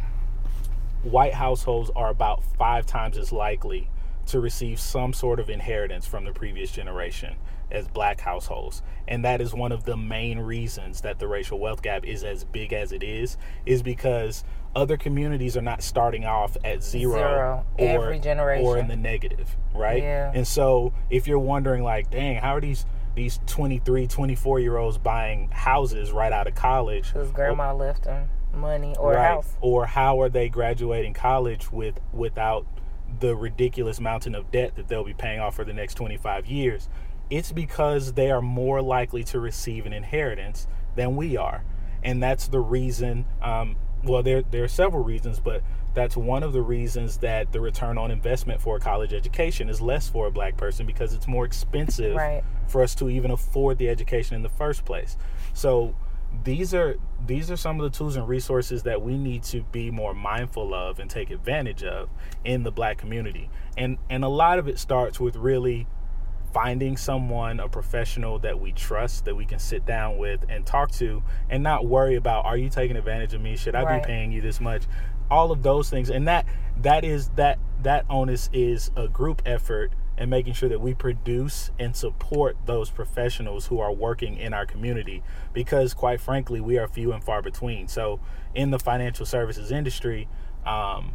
white 1.03 1.33
households 1.33 1.89
are 1.95 2.09
about 2.09 2.43
five 2.57 2.85
times 2.85 3.17
as 3.17 3.31
likely 3.31 3.89
to 4.27 4.39
receive 4.39 4.79
some 4.79 5.13
sort 5.13 5.39
of 5.39 5.49
inheritance 5.49 6.05
from 6.05 6.25
the 6.25 6.33
previous 6.33 6.71
generation 6.71 7.35
as 7.69 7.87
black 7.87 8.21
households 8.21 8.81
and 9.07 9.25
that 9.25 9.41
is 9.41 9.53
one 9.53 9.73
of 9.73 9.83
the 9.83 9.97
main 9.97 10.39
reasons 10.39 11.01
that 11.01 11.19
the 11.19 11.27
racial 11.27 11.59
wealth 11.59 11.81
gap 11.81 12.05
is 12.05 12.23
as 12.23 12.45
big 12.45 12.71
as 12.71 12.93
it 12.93 13.03
is 13.03 13.37
is 13.65 13.83
because 13.83 14.45
other 14.73 14.95
communities 14.95 15.57
are 15.57 15.61
not 15.61 15.81
starting 15.81 16.23
off 16.23 16.55
at 16.63 16.81
zero, 16.81 17.13
zero. 17.13 17.65
Or, 17.77 18.03
every 18.03 18.19
generation 18.19 18.65
or 18.65 18.77
in 18.77 18.87
the 18.87 18.95
negative 18.95 19.57
right 19.73 20.01
yeah. 20.01 20.31
and 20.33 20.47
so 20.47 20.93
if 21.09 21.27
you're 21.27 21.39
wondering 21.39 21.83
like 21.83 22.09
dang 22.09 22.37
how 22.37 22.55
are 22.55 22.61
these 22.61 22.85
these 23.17 23.39
23 23.47 24.07
24 24.07 24.59
year 24.59 24.77
olds 24.77 24.97
buying 24.97 25.49
houses 25.49 26.11
right 26.11 26.31
out 26.31 26.47
of 26.47 26.55
college 26.55 27.11
because 27.11 27.31
grandma 27.31 27.71
or, 27.71 27.75
left 27.75 28.03
them 28.03 28.29
money 28.53 28.95
or 28.97 29.13
right. 29.13 29.27
house 29.27 29.57
or 29.59 29.85
how 29.85 30.21
are 30.21 30.29
they 30.29 30.47
graduating 30.47 31.13
college 31.13 31.71
with 31.71 31.99
without 32.13 32.65
the 33.19 33.35
ridiculous 33.35 33.99
mountain 33.99 34.35
of 34.35 34.49
debt 34.51 34.75
that 34.75 34.87
they'll 34.87 35.03
be 35.03 35.13
paying 35.13 35.39
off 35.39 35.55
for 35.55 35.65
the 35.65 35.73
next 35.73 35.95
25 35.95 36.45
years 36.45 36.87
it's 37.29 37.51
because 37.51 38.13
they 38.13 38.31
are 38.31 38.41
more 38.41 38.81
likely 38.81 39.23
to 39.25 39.39
receive 39.39 39.85
an 39.85 39.93
inheritance 39.93 40.67
than 40.95 41.15
we 41.15 41.37
are. 41.37 41.63
And 42.03 42.21
that's 42.21 42.47
the 42.47 42.59
reason, 42.59 43.25
um, 43.41 43.75
well, 44.03 44.23
there, 44.23 44.43
there 44.43 44.63
are 44.63 44.69
several 44.69 45.03
reasons, 45.03 45.39
but 45.39 45.61
that's 45.93 46.15
one 46.15 46.43
of 46.43 46.53
the 46.53 46.61
reasons 46.61 47.17
that 47.17 47.51
the 47.51 47.59
return 47.59 47.97
on 47.97 48.11
investment 48.11 48.61
for 48.61 48.77
a 48.77 48.79
college 48.79 49.13
education 49.13 49.69
is 49.69 49.81
less 49.81 50.07
for 50.07 50.27
a 50.27 50.31
black 50.31 50.55
person 50.55 50.85
because 50.85 51.13
it's 51.13 51.27
more 51.27 51.43
expensive 51.43 52.15
right. 52.15 52.43
For 52.67 52.81
us 52.83 52.95
to 52.95 53.09
even 53.09 53.31
afford 53.31 53.77
the 53.77 53.89
education 53.89 54.35
in 54.35 54.43
the 54.43 54.49
first 54.49 54.85
place. 54.85 55.17
So 55.53 55.95
these 56.43 56.73
are 56.73 56.97
these 57.25 57.49
are 57.49 57.57
some 57.57 57.79
of 57.79 57.91
the 57.91 57.97
tools 57.97 58.15
and 58.15 58.27
resources 58.27 58.83
that 58.83 59.01
we 59.01 59.17
need 59.17 59.43
to 59.43 59.63
be 59.63 59.91
more 59.91 60.13
mindful 60.13 60.73
of 60.73 60.99
and 60.99 61.09
take 61.09 61.29
advantage 61.29 61.83
of 61.83 62.09
in 62.43 62.63
the 62.63 62.71
black 62.71 62.97
community. 62.97 63.49
And 63.77 63.97
and 64.09 64.23
a 64.23 64.29
lot 64.29 64.59
of 64.59 64.67
it 64.67 64.79
starts 64.79 65.19
with 65.19 65.35
really 65.35 65.87
finding 66.53 66.97
someone, 66.97 67.59
a 67.59 67.67
professional 67.67 68.39
that 68.39 68.59
we 68.59 68.71
trust, 68.71 69.25
that 69.25 69.35
we 69.35 69.45
can 69.45 69.59
sit 69.59 69.85
down 69.85 70.17
with 70.17 70.43
and 70.49 70.65
talk 70.65 70.91
to, 70.91 71.21
and 71.49 71.61
not 71.61 71.85
worry 71.85 72.15
about 72.15 72.45
are 72.45 72.57
you 72.57 72.69
taking 72.69 72.97
advantage 72.97 73.33
of 73.33 73.41
me? 73.41 73.55
Should 73.55 73.75
I 73.75 73.83
right. 73.83 74.01
be 74.01 74.07
paying 74.07 74.31
you 74.31 74.41
this 74.41 74.59
much? 74.59 74.83
All 75.29 75.51
of 75.51 75.61
those 75.61 75.89
things, 75.89 76.09
and 76.09 76.27
that 76.27 76.45
that 76.81 77.03
is 77.03 77.29
that 77.35 77.59
that 77.83 78.05
onus 78.09 78.49
is 78.53 78.91
a 78.95 79.07
group 79.07 79.41
effort 79.45 79.91
and 80.17 80.29
making 80.29 80.53
sure 80.53 80.67
that 80.69 80.81
we 80.81 80.93
produce 80.93 81.71
and 81.77 81.95
support 81.95 82.57
those 82.65 82.89
professionals 82.89 83.67
who 83.67 83.79
are 83.79 83.91
working 83.91 84.37
in 84.37 84.53
our 84.53 84.65
community 84.65 85.23
because 85.53 85.93
quite 85.93 86.19
frankly 86.19 86.59
we 86.59 86.77
are 86.77 86.87
few 86.87 87.13
and 87.13 87.23
far 87.23 87.41
between 87.41 87.87
so 87.87 88.19
in 88.55 88.71
the 88.71 88.79
financial 88.79 89.25
services 89.25 89.71
industry 89.71 90.27
um, 90.65 91.13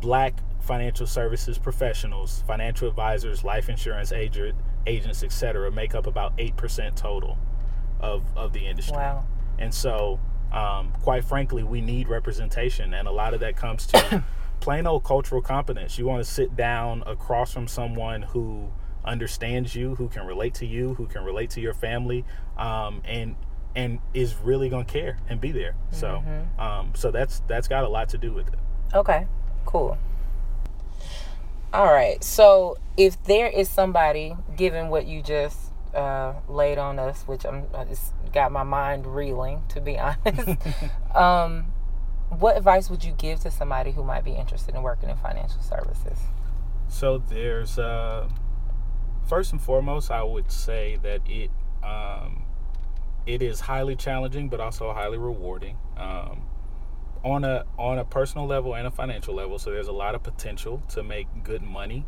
black 0.00 0.40
financial 0.64 1.06
services 1.06 1.58
professionals, 1.58 2.42
financial 2.46 2.88
advisors, 2.88 3.44
life 3.44 3.68
insurance 3.68 4.12
agent, 4.12 4.56
agents, 4.86 5.22
etc., 5.22 5.70
make 5.70 5.94
up 5.94 6.06
about 6.06 6.32
eight 6.38 6.56
percent 6.56 6.96
total 6.96 7.38
of 8.00 8.24
of 8.36 8.52
the 8.52 8.66
industry. 8.66 8.96
Wow. 8.96 9.24
And 9.58 9.72
so, 9.72 10.18
um, 10.52 10.92
quite 11.02 11.24
frankly, 11.24 11.62
we 11.62 11.80
need 11.80 12.08
representation, 12.08 12.94
and 12.94 13.06
a 13.06 13.12
lot 13.12 13.34
of 13.34 13.40
that 13.40 13.56
comes 13.56 13.86
to 13.88 14.24
plain 14.64 14.86
old 14.86 15.04
cultural 15.04 15.42
competence. 15.42 15.98
You 15.98 16.06
want 16.06 16.24
to 16.24 16.30
sit 16.30 16.56
down 16.56 17.02
across 17.06 17.52
from 17.52 17.68
someone 17.68 18.22
who 18.22 18.70
understands 19.04 19.74
you, 19.74 19.94
who 19.96 20.08
can 20.08 20.26
relate 20.26 20.54
to 20.54 20.66
you, 20.66 20.94
who 20.94 21.06
can 21.06 21.22
relate 21.22 21.50
to 21.50 21.60
your 21.60 21.74
family, 21.74 22.24
um, 22.56 23.02
and 23.04 23.36
and 23.76 23.98
is 24.14 24.36
really 24.36 24.70
going 24.70 24.86
to 24.86 24.92
care 24.92 25.18
and 25.28 25.38
be 25.38 25.52
there. 25.52 25.76
So, 25.90 26.22
mm-hmm. 26.26 26.60
um, 26.60 26.92
so 26.94 27.10
that's 27.10 27.42
that's 27.46 27.68
got 27.68 27.84
a 27.84 27.88
lot 27.88 28.08
to 28.10 28.18
do 28.18 28.32
with 28.32 28.48
it. 28.48 28.58
Okay, 28.94 29.26
cool. 29.66 29.98
All 31.74 31.92
right. 31.92 32.22
So 32.24 32.78
if 32.96 33.22
there 33.24 33.48
is 33.48 33.68
somebody, 33.68 34.34
given 34.56 34.88
what 34.88 35.06
you 35.06 35.20
just 35.20 35.58
uh, 35.92 36.34
laid 36.48 36.78
on 36.78 36.98
us, 36.98 37.24
which 37.24 37.44
I'm, 37.44 37.64
I 37.74 37.84
just 37.84 38.14
got 38.32 38.50
my 38.50 38.62
mind 38.62 39.06
reeling, 39.06 39.62
to 39.70 39.80
be 39.82 39.98
honest. 40.26 40.56
um, 41.14 41.66
what 42.40 42.56
advice 42.56 42.90
would 42.90 43.04
you 43.04 43.12
give 43.12 43.40
to 43.40 43.50
somebody 43.50 43.92
who 43.92 44.04
might 44.04 44.24
be 44.24 44.32
interested 44.32 44.74
in 44.74 44.82
working 44.82 45.10
in 45.10 45.16
financial 45.16 45.60
services? 45.62 46.18
So 46.88 47.18
there's, 47.18 47.78
uh, 47.78 48.28
first 49.28 49.52
and 49.52 49.60
foremost, 49.60 50.10
I 50.10 50.22
would 50.22 50.50
say 50.50 50.98
that 51.02 51.20
it 51.26 51.50
um, 51.82 52.42
it 53.26 53.42
is 53.42 53.60
highly 53.60 53.96
challenging, 53.96 54.48
but 54.48 54.60
also 54.60 54.92
highly 54.92 55.18
rewarding. 55.18 55.76
Um, 55.96 56.46
on 57.24 57.42
a 57.42 57.64
on 57.78 57.98
a 57.98 58.04
personal 58.04 58.46
level 58.46 58.74
and 58.74 58.86
a 58.86 58.90
financial 58.90 59.34
level. 59.34 59.58
So 59.58 59.70
there's 59.70 59.88
a 59.88 59.92
lot 59.92 60.14
of 60.14 60.22
potential 60.22 60.82
to 60.90 61.02
make 61.02 61.26
good 61.42 61.62
money 61.62 62.06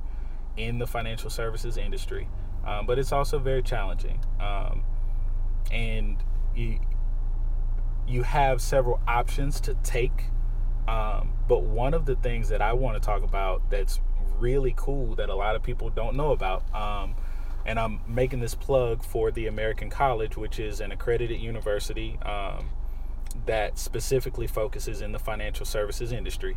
in 0.57 0.79
the 0.79 0.87
financial 0.87 1.31
services 1.31 1.77
industry, 1.77 2.29
um, 2.67 2.87
but 2.87 2.99
it's 2.99 3.13
also 3.13 3.39
very 3.39 3.63
challenging. 3.63 4.21
Um, 4.41 4.85
and 5.71 6.23
you 6.55 6.79
you 8.07 8.23
have 8.23 8.61
several 8.61 9.01
options 9.07 9.61
to 9.61 9.75
take. 9.83 10.25
Um, 10.89 11.33
but 11.49 11.65
one 11.65 11.95
of 11.95 12.07
the 12.07 12.17
things 12.17 12.49
that 12.49 12.63
I 12.63 12.73
want 12.73 13.01
to 13.01 13.05
talk 13.05 13.23
about 13.23 13.71
that's 13.71 14.01
really 14.39 14.75
cool 14.77 15.15
that 15.17 15.29
a 15.29 15.35
lot 15.35 15.57
of 15.57 15.63
people 15.63 15.91
don't 15.91 16.17
know 16.17 16.33
about. 16.33 16.63
Um, 16.75 17.15
and 17.65 17.81
I'm 17.81 18.01
making 18.07 18.41
this 18.41 18.55
plug 18.55 19.03
for 19.03 19.31
the 19.31 19.49
American 19.49 19.91
College, 19.91 20.37
which 20.37 20.61
is 20.61 20.81
an 20.81 20.93
accredited 20.93 21.41
university 21.41 22.19
um, 22.23 22.71
that 23.47 23.79
specifically 23.79 24.47
focuses 24.47 25.01
in 25.01 25.13
the 25.13 25.19
financial 25.19 25.67
services 25.67 26.13
industry. 26.13 26.57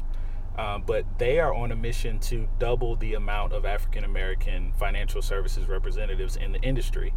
Um, 0.58 0.84
but 0.86 1.06
they 1.18 1.40
are 1.40 1.54
on 1.54 1.72
a 1.72 1.76
mission 1.76 2.20
to 2.20 2.48
double 2.60 2.96
the 2.96 3.14
amount 3.14 3.54
of 3.54 3.66
African 3.66 4.04
American 4.04 4.74
financial 4.74 5.22
services 5.22 5.68
representatives 5.68 6.36
in 6.36 6.52
the 6.52 6.62
industry. 6.62 7.14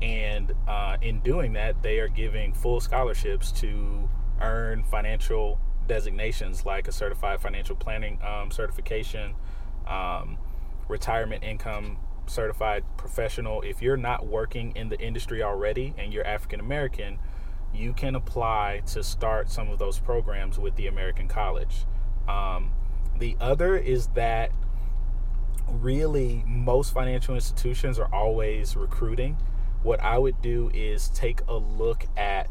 And 0.00 0.52
uh, 0.68 0.96
in 1.02 1.20
doing 1.20 1.54
that, 1.54 1.82
they 1.82 1.98
are 1.98 2.08
giving 2.08 2.52
full 2.52 2.80
scholarships 2.80 3.50
to 3.52 4.08
earn 4.40 4.84
financial 4.84 5.58
designations 5.86 6.64
like 6.64 6.86
a 6.86 6.92
certified 6.92 7.40
financial 7.40 7.74
planning 7.74 8.18
um, 8.22 8.50
certification, 8.50 9.34
um, 9.86 10.38
retirement 10.88 11.42
income 11.42 11.98
certified 12.30 12.84
professional. 12.96 13.62
If 13.62 13.82
you're 13.82 13.96
not 13.96 14.26
working 14.26 14.72
in 14.76 14.88
the 14.88 15.00
industry 15.00 15.42
already 15.42 15.94
and 15.98 16.12
you're 16.12 16.26
African 16.26 16.60
American, 16.60 17.18
you 17.74 17.92
can 17.92 18.14
apply 18.14 18.82
to 18.88 19.02
start 19.02 19.50
some 19.50 19.68
of 19.70 19.78
those 19.78 19.98
programs 19.98 20.58
with 20.58 20.76
the 20.76 20.86
American 20.86 21.28
College. 21.28 21.84
Um, 22.28 22.72
the 23.18 23.36
other 23.40 23.76
is 23.76 24.08
that 24.08 24.52
really 25.68 26.44
most 26.46 26.94
financial 26.94 27.34
institutions 27.34 27.98
are 27.98 28.12
always 28.12 28.76
recruiting. 28.76 29.36
What 29.82 30.00
I 30.00 30.18
would 30.18 30.42
do 30.42 30.70
is 30.74 31.08
take 31.10 31.40
a 31.48 31.54
look 31.54 32.06
at 32.16 32.48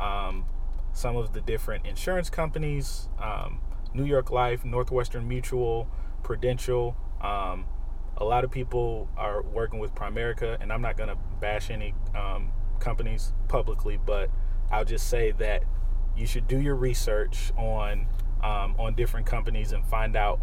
um, 0.00 0.46
some 0.92 1.16
of 1.16 1.32
the 1.32 1.40
different 1.40 1.86
insurance 1.86 2.30
companies 2.30 3.08
um, 3.18 3.60
New 3.92 4.04
York 4.04 4.30
Life, 4.30 4.64
Northwestern 4.64 5.26
Mutual, 5.28 5.88
Prudential. 6.22 6.96
Um, 7.20 7.66
a 8.16 8.24
lot 8.24 8.44
of 8.44 8.50
people 8.50 9.08
are 9.16 9.42
working 9.42 9.78
with 9.78 9.94
Primerica, 9.94 10.60
and 10.60 10.72
I'm 10.72 10.82
not 10.82 10.96
going 10.96 11.08
to 11.08 11.18
bash 11.40 11.70
any 11.70 11.94
um, 12.14 12.52
companies 12.78 13.32
publicly, 13.48 13.98
but 14.04 14.30
I'll 14.70 14.84
just 14.84 15.08
say 15.08 15.32
that 15.32 15.64
you 16.16 16.26
should 16.26 16.46
do 16.46 16.60
your 16.60 16.76
research 16.76 17.52
on 17.56 18.06
um, 18.42 18.74
on 18.78 18.94
different 18.94 19.26
companies 19.26 19.72
and 19.72 19.84
find 19.84 20.16
out 20.16 20.40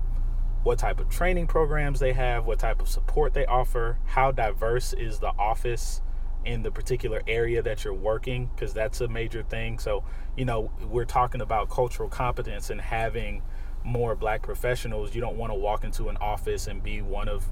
what 0.64 0.78
type 0.78 1.00
of 1.00 1.10
training 1.10 1.48
programs 1.48 2.00
they 2.00 2.14
have, 2.14 2.46
what 2.46 2.60
type 2.60 2.82
of 2.82 2.88
support 2.88 3.34
they 3.34 3.46
offer, 3.46 3.98
how 4.06 4.32
diverse 4.32 4.94
is 4.94 5.20
the 5.20 5.32
office 5.40 6.02
in 6.48 6.64
the 6.64 6.72
particular 6.72 7.22
area 7.28 7.62
that 7.62 7.84
you're 7.84 7.94
working, 7.94 8.50
because 8.56 8.74
that's 8.74 9.02
a 9.02 9.08
major 9.08 9.44
thing. 9.44 9.78
So, 9.78 10.04
you 10.36 10.46
know, 10.46 10.72
we're 10.90 11.06
talking 11.06 11.42
about 11.42 11.70
cultural 11.70 12.10
competence 12.10 12.70
and 12.70 12.80
having 12.80 13.44
more 13.84 14.16
black 14.16 14.42
professionals. 14.42 15.14
You 15.14 15.22
don't 15.22 15.38
want 15.38 15.52
to 15.52 15.56
walk 15.56 15.84
into 15.84 16.08
an 16.10 16.18
office 16.18 16.68
and 16.68 16.82
be 16.82 17.02
one 17.02 17.28
of 17.28 17.46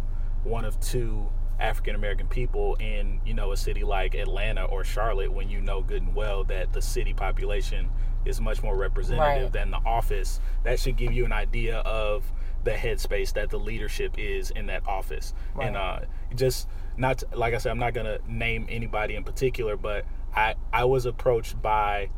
one 0.43 0.63
of 0.63 0.79
two 0.79 1.27
African 1.60 1.95
American 1.95 2.27
people 2.27 2.75
in, 2.75 3.19
you 3.25 3.34
know, 3.34 3.51
a 3.51 3.58
city 3.58 3.84
like 3.84 4.15
Atlanta 4.15 4.63
or 4.65 4.84
Charlotte 4.84 5.31
when 5.31 5.49
you 5.49 5.62
know 5.62 5.81
good 5.81 6.01
and 6.01 6.15
well 6.15 6.43
that 6.45 6.73
the 6.73 6.81
city 6.81 7.13
population 7.13 7.89
is 8.25 8.41
much 8.41 8.63
more 8.63 8.75
representative 8.75 9.43
right. 9.43 9.53
than 9.53 9.71
the 9.71 9.77
office. 9.86 10.39
That 10.63 10.79
should 10.79 10.97
give 10.97 11.12
you 11.12 11.25
an 11.25 11.31
idea 11.34 11.77
of 11.79 12.31
the 12.63 12.71
headspace 12.71 13.34
that 13.34 13.49
the 13.49 13.60
leadership 13.60 14.15
is 14.17 14.51
in 14.51 14.65
that 14.67 14.88
office. 14.88 15.34
Right. 15.53 15.67
And 15.67 15.77
uh, 15.77 15.99
just 16.36 16.67
not 16.97 17.19
to, 17.19 17.27
like 17.36 17.53
I 17.53 17.58
said, 17.58 17.71
I'm 17.71 17.79
not 17.79 17.93
gonna 17.93 18.19
name 18.27 18.67
anybody 18.69 19.15
in 19.15 19.23
particular, 19.23 19.75
but 19.77 20.05
I 20.36 20.55
I 20.71 20.86
was 20.86 21.05
approached 21.05 21.62
by 21.62 22.10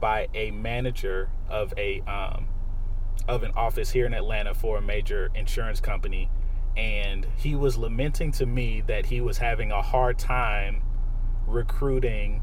by 0.00 0.28
a 0.34 0.50
manager 0.50 1.30
of 1.48 1.72
a 1.76 2.00
um, 2.02 2.48
of 3.26 3.42
an 3.42 3.52
office 3.52 3.90
here 3.90 4.06
in 4.06 4.14
Atlanta 4.14 4.54
for 4.54 4.78
a 4.78 4.82
major 4.82 5.30
insurance 5.34 5.80
company, 5.80 6.30
and 6.76 7.26
he 7.36 7.54
was 7.54 7.76
lamenting 7.76 8.32
to 8.32 8.46
me 8.46 8.82
that 8.86 9.06
he 9.06 9.20
was 9.20 9.38
having 9.38 9.72
a 9.72 9.82
hard 9.82 10.18
time 10.18 10.82
recruiting 11.46 12.42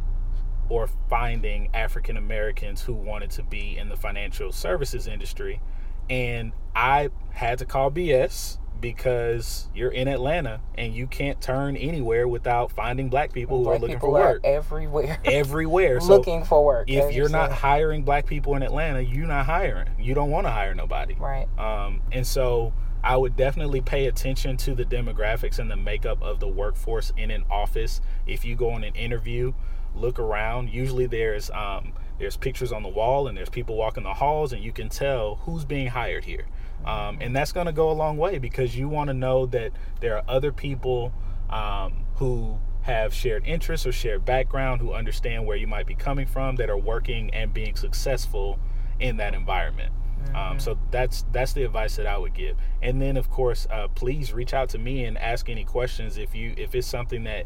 or 0.68 0.88
finding 1.10 1.70
African 1.74 2.18
Americans 2.18 2.82
who 2.82 2.94
wanted 2.94 3.30
to 3.32 3.44
be 3.44 3.78
in 3.78 3.90
the 3.90 3.96
financial 3.96 4.52
services 4.52 5.08
industry. 5.08 5.62
And 6.10 6.54
I 6.76 7.10
had 7.32 7.60
to 7.60 7.66
call 7.66 7.92
BS 7.92 8.58
because 8.82 9.68
you're 9.74 9.92
in 9.92 10.08
Atlanta 10.08 10.60
and 10.78 10.94
you 10.94 11.08
can't 11.08 11.40
turn 11.42 11.76
anywhere 11.76 12.28
without 12.28 12.72
finding 12.72 13.10
black 13.10 13.34
people 13.34 13.64
black 13.64 13.66
who 13.66 13.78
are 13.78 13.80
looking 13.80 14.00
for 14.00 14.12
work. 14.12 14.42
everywhere. 14.44 15.20
Everywhere. 15.26 16.00
So 16.02 16.08
looking 16.08 16.44
for 16.44 16.64
work. 16.64 16.90
If 16.90 17.14
you're 17.14 17.30
not 17.30 17.52
hiring 17.52 18.04
black 18.04 18.26
people 18.26 18.56
in 18.56 18.64
Atlanta, 18.64 19.02
you're 19.02 19.28
not 19.28 19.46
hiring. 19.46 19.90
You 20.00 20.14
don't 20.14 20.30
want 20.30 20.48
to 20.48 20.52
hire 20.52 20.76
nobody. 20.76 21.16
Right. 21.16 21.48
Um, 21.58 22.02
and 22.12 22.26
so 22.26 22.74
I 23.04 23.18
would 23.18 23.36
definitely 23.36 23.82
pay 23.82 24.08
attention 24.08 24.58
to 24.58 24.74
the 24.74 24.84
demographics 24.84 25.60
and 25.60 25.70
the 25.70 25.76
makeup 25.76 26.22
of 26.22 26.40
the 26.40 26.48
workforce 26.48 27.14
in 27.18 27.32
an 27.32 27.44
office. 27.52 28.02
If 28.26 28.44
you 28.44 28.56
go 28.56 28.72
on 28.72 28.84
an 28.84 28.96
interview, 28.96 29.54
look 29.94 30.20
around. 30.20 30.70
Usually 30.70 31.06
there's 31.06 31.50
um, 31.52 31.94
there's 32.18 32.38
pictures 32.38 32.72
on 32.72 32.84
the 32.84 32.90
wall 32.90 33.28
and 33.28 33.38
there's 33.38 33.50
people 33.50 33.76
walking 33.76 34.04
the 34.04 34.14
halls, 34.14 34.54
and 34.54 34.64
you 34.64 34.72
can 34.72 34.90
tell 34.90 35.36
who's 35.36 35.66
being 35.66 35.88
hired 35.88 36.26
here. 36.26 36.46
Um, 36.86 37.18
and 37.22 37.36
that's 37.36 37.52
going 37.52 37.66
to 37.66 37.74
go 37.74 37.90
a 37.90 37.94
long 37.94 38.18
way 38.18 38.38
because 38.38 38.76
you 38.76 38.88
want 38.88 39.08
to 39.08 39.14
know 39.14 39.46
that 39.48 39.72
there 40.02 40.18
are 40.18 40.24
other 40.28 40.52
people 40.52 41.14
um, 41.50 42.06
who 42.16 42.60
have 42.84 43.14
shared 43.14 43.44
interests 43.46 43.88
or 43.88 43.92
shared 43.92 44.24
background, 44.26 44.80
who 44.82 44.94
understand 44.94 45.46
where 45.46 45.58
you 45.58 45.66
might 45.66 45.88
be 45.88 45.96
coming 45.96 46.28
from, 46.28 46.56
that 46.58 46.70
are 46.70 46.78
working 46.78 47.34
and 47.34 47.54
being 47.54 47.76
successful 47.76 48.60
in 49.00 49.18
that 49.18 49.34
environment. 49.34 49.92
Um, 49.92 50.26
mm-hmm. 50.26 50.36
Um, 50.36 50.60
so 50.60 50.78
that's 50.92 51.26
that's 51.32 51.54
the 51.54 51.64
advice 51.64 51.96
that 51.96 52.06
I 52.06 52.18
would 52.18 52.34
give. 52.34 52.58
And 52.82 53.02
then, 53.02 53.18
of 53.18 53.30
course, 53.30 53.68
uh, 53.72 53.88
please 53.90 54.34
reach 54.34 54.54
out 54.54 54.70
to 54.70 54.78
me 54.78 55.06
and 55.06 55.18
ask 55.18 55.50
any 55.50 55.66
questions 55.66 56.18
if 56.18 56.36
you 56.36 56.54
if 56.58 56.76
it's 56.76 56.88
something 56.88 57.24
that 57.24 57.46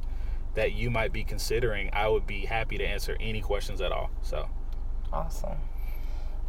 that 0.55 0.73
you 0.73 0.89
might 0.89 1.13
be 1.13 1.23
considering. 1.23 1.89
I 1.93 2.09
would 2.09 2.27
be 2.27 2.45
happy 2.45 2.77
to 2.77 2.83
answer 2.83 3.15
any 3.19 3.41
questions 3.41 3.79
at 3.79 3.91
all. 3.91 4.09
So 4.21 4.49
awesome. 5.13 5.57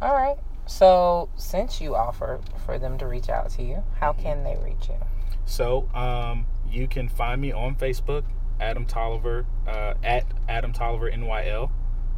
All 0.01 0.13
right. 0.13 0.37
So, 0.71 1.27
since 1.35 1.81
you 1.81 1.95
offered 1.95 2.39
for 2.65 2.79
them 2.79 2.97
to 2.99 3.05
reach 3.05 3.27
out 3.27 3.49
to 3.51 3.61
you, 3.61 3.83
how 3.99 4.13
can 4.13 4.45
they 4.45 4.57
reach 4.63 4.87
you? 4.87 4.95
So, 5.43 5.89
um, 5.93 6.45
you 6.67 6.87
can 6.87 7.09
find 7.09 7.41
me 7.41 7.51
on 7.51 7.75
Facebook, 7.75 8.23
Adam 8.59 8.85
Tolliver, 8.85 9.45
uh, 9.67 9.95
at 10.01 10.23
Adam 10.47 10.71
Tolliver 10.71 11.11
NYL. 11.11 11.71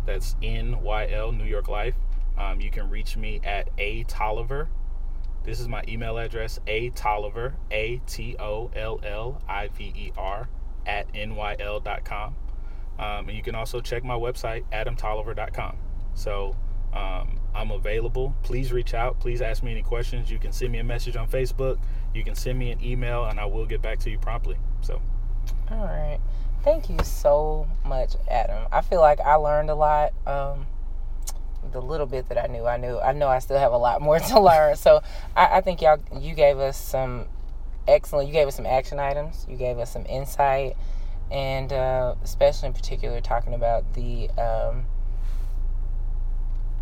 That's 0.05 0.35
NYL, 0.35 1.35
New 1.35 1.45
York 1.45 1.67
Life. 1.67 1.95
Um, 2.37 2.61
you 2.61 2.69
can 2.69 2.91
reach 2.91 3.17
me 3.17 3.41
at 3.43 3.69
A 3.79 4.03
Tolliver. 4.03 4.69
This 5.43 5.59
is 5.59 5.67
my 5.67 5.83
email 5.87 6.19
address, 6.19 6.59
A 6.67 6.91
Tolliver, 6.91 7.55
A 7.71 8.01
T 8.05 8.35
O 8.37 8.69
L 8.75 8.99
L 9.03 9.41
I 9.49 9.69
V 9.69 9.91
E 9.95 10.11
R, 10.15 10.47
at 10.85 11.11
NYL.com. 11.13 12.35
Um, 12.99 13.27
and 13.27 13.35
you 13.35 13.41
can 13.41 13.55
also 13.55 13.81
check 13.81 14.03
my 14.03 14.15
website, 14.15 14.63
adamtolliver.com. 14.71 15.77
So, 16.13 16.55
um, 16.93 17.39
I'm 17.55 17.71
available. 17.71 18.35
Please 18.43 18.71
reach 18.71 18.93
out. 18.93 19.19
Please 19.19 19.41
ask 19.41 19.63
me 19.63 19.71
any 19.71 19.81
questions. 19.81 20.29
You 20.29 20.39
can 20.39 20.51
send 20.51 20.71
me 20.71 20.79
a 20.79 20.83
message 20.83 21.15
on 21.15 21.27
Facebook. 21.27 21.79
You 22.13 22.23
can 22.23 22.35
send 22.35 22.57
me 22.59 22.71
an 22.71 22.83
email, 22.83 23.25
and 23.25 23.39
I 23.39 23.45
will 23.45 23.65
get 23.65 23.81
back 23.81 23.99
to 23.99 24.09
you 24.09 24.19
promptly. 24.19 24.57
So, 24.81 25.01
all 25.71 25.85
right. 25.85 26.19
Thank 26.63 26.89
you 26.89 26.97
so 27.03 27.67
much, 27.83 28.13
Adam. 28.29 28.67
I 28.71 28.81
feel 28.81 29.01
like 29.01 29.19
I 29.19 29.35
learned 29.35 29.69
a 29.69 29.75
lot. 29.75 30.13
Um, 30.25 30.67
the 31.71 31.81
little 31.81 32.05
bit 32.05 32.29
that 32.29 32.37
I 32.37 32.47
knew, 32.47 32.65
I 32.65 32.77
knew. 32.77 32.99
I 32.99 33.13
know 33.13 33.27
I 33.27 33.39
still 33.39 33.57
have 33.57 33.73
a 33.73 33.77
lot 33.77 34.01
more 34.01 34.19
to 34.29 34.39
learn. 34.39 34.75
So, 34.75 35.01
I, 35.35 35.57
I 35.57 35.61
think 35.61 35.81
y'all, 35.81 35.99
you 36.19 36.35
gave 36.35 36.59
us 36.59 36.77
some 36.77 37.25
excellent. 37.87 38.27
You 38.27 38.33
gave 38.33 38.47
us 38.47 38.55
some 38.55 38.65
action 38.67 38.99
items. 38.99 39.45
You 39.49 39.57
gave 39.57 39.79
us 39.79 39.91
some 39.91 40.05
insight, 40.05 40.77
and 41.31 41.73
uh, 41.73 42.15
especially 42.23 42.67
in 42.67 42.73
particular, 42.73 43.19
talking 43.19 43.53
about 43.53 43.93
the. 43.93 44.29
Um, 44.31 44.85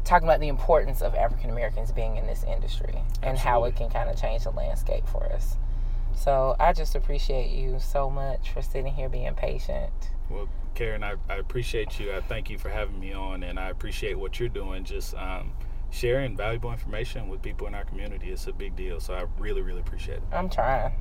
talking 0.04 0.28
about 0.28 0.40
the 0.40 0.48
importance 0.48 1.02
of 1.02 1.16
African 1.16 1.50
Americans 1.50 1.92
being 1.92 2.18
in 2.18 2.26
this 2.26 2.44
industry 2.44 2.96
Absolutely. 2.96 3.30
and 3.30 3.38
how 3.38 3.64
it 3.66 3.76
can 3.76 3.90
kind 3.90 4.10
of 4.10 4.20
change 4.20 4.44
the 4.44 4.52
landscape 4.52 5.08
for 5.08 5.26
us. 5.32 5.58
So 6.16 6.56
I 6.60 6.74
just 6.74 6.96
appreciate 6.96 7.52
you 7.52 7.80
so 7.80 8.10
much 8.10 8.52
for 8.52 8.62
sitting 8.62 8.94
here 8.94 9.10
being 9.10 9.34
patient. 9.34 9.92
Well, 10.30 10.50
Karen, 10.76 11.04
I, 11.04 11.16
I 11.30 11.36
appreciate 11.36 12.00
you. 12.00 12.14
I 12.14 12.22
thank 12.22 12.50
you 12.50 12.58
for 12.58 12.70
having 12.70 13.00
me 13.00 13.14
on, 13.14 13.44
and 13.44 13.60
I 13.60 13.70
appreciate 13.70 14.18
what 14.18 14.40
you're 14.40 14.50
doing. 14.50 14.84
Just 14.84 15.16
um, 15.16 15.52
sharing 15.90 16.38
valuable 16.38 16.72
information 16.72 17.28
with 17.28 17.42
people 17.42 17.68
in 17.68 17.76
our 17.76 17.84
community. 17.84 18.32
It's 18.32 18.48
a 18.48 18.54
big 18.54 18.76
deal. 18.76 19.00
So 19.00 19.14
I 19.14 19.26
really, 19.40 19.62
really 19.62 19.82
appreciate 19.82 20.18
it. 20.18 20.24
I'm 20.32 20.50
trying. 20.50 20.94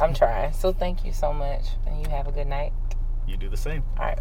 I'm 0.00 0.14
trying. 0.14 0.52
So 0.52 0.72
thank 0.72 1.04
you 1.04 1.12
so 1.12 1.32
much, 1.32 1.66
and 1.86 2.04
you 2.04 2.10
have 2.10 2.26
a 2.26 2.32
good 2.32 2.46
night. 2.46 2.72
You 3.26 3.36
do 3.36 3.48
the 3.48 3.56
same. 3.56 3.82
All 3.98 4.06
right. 4.06 4.18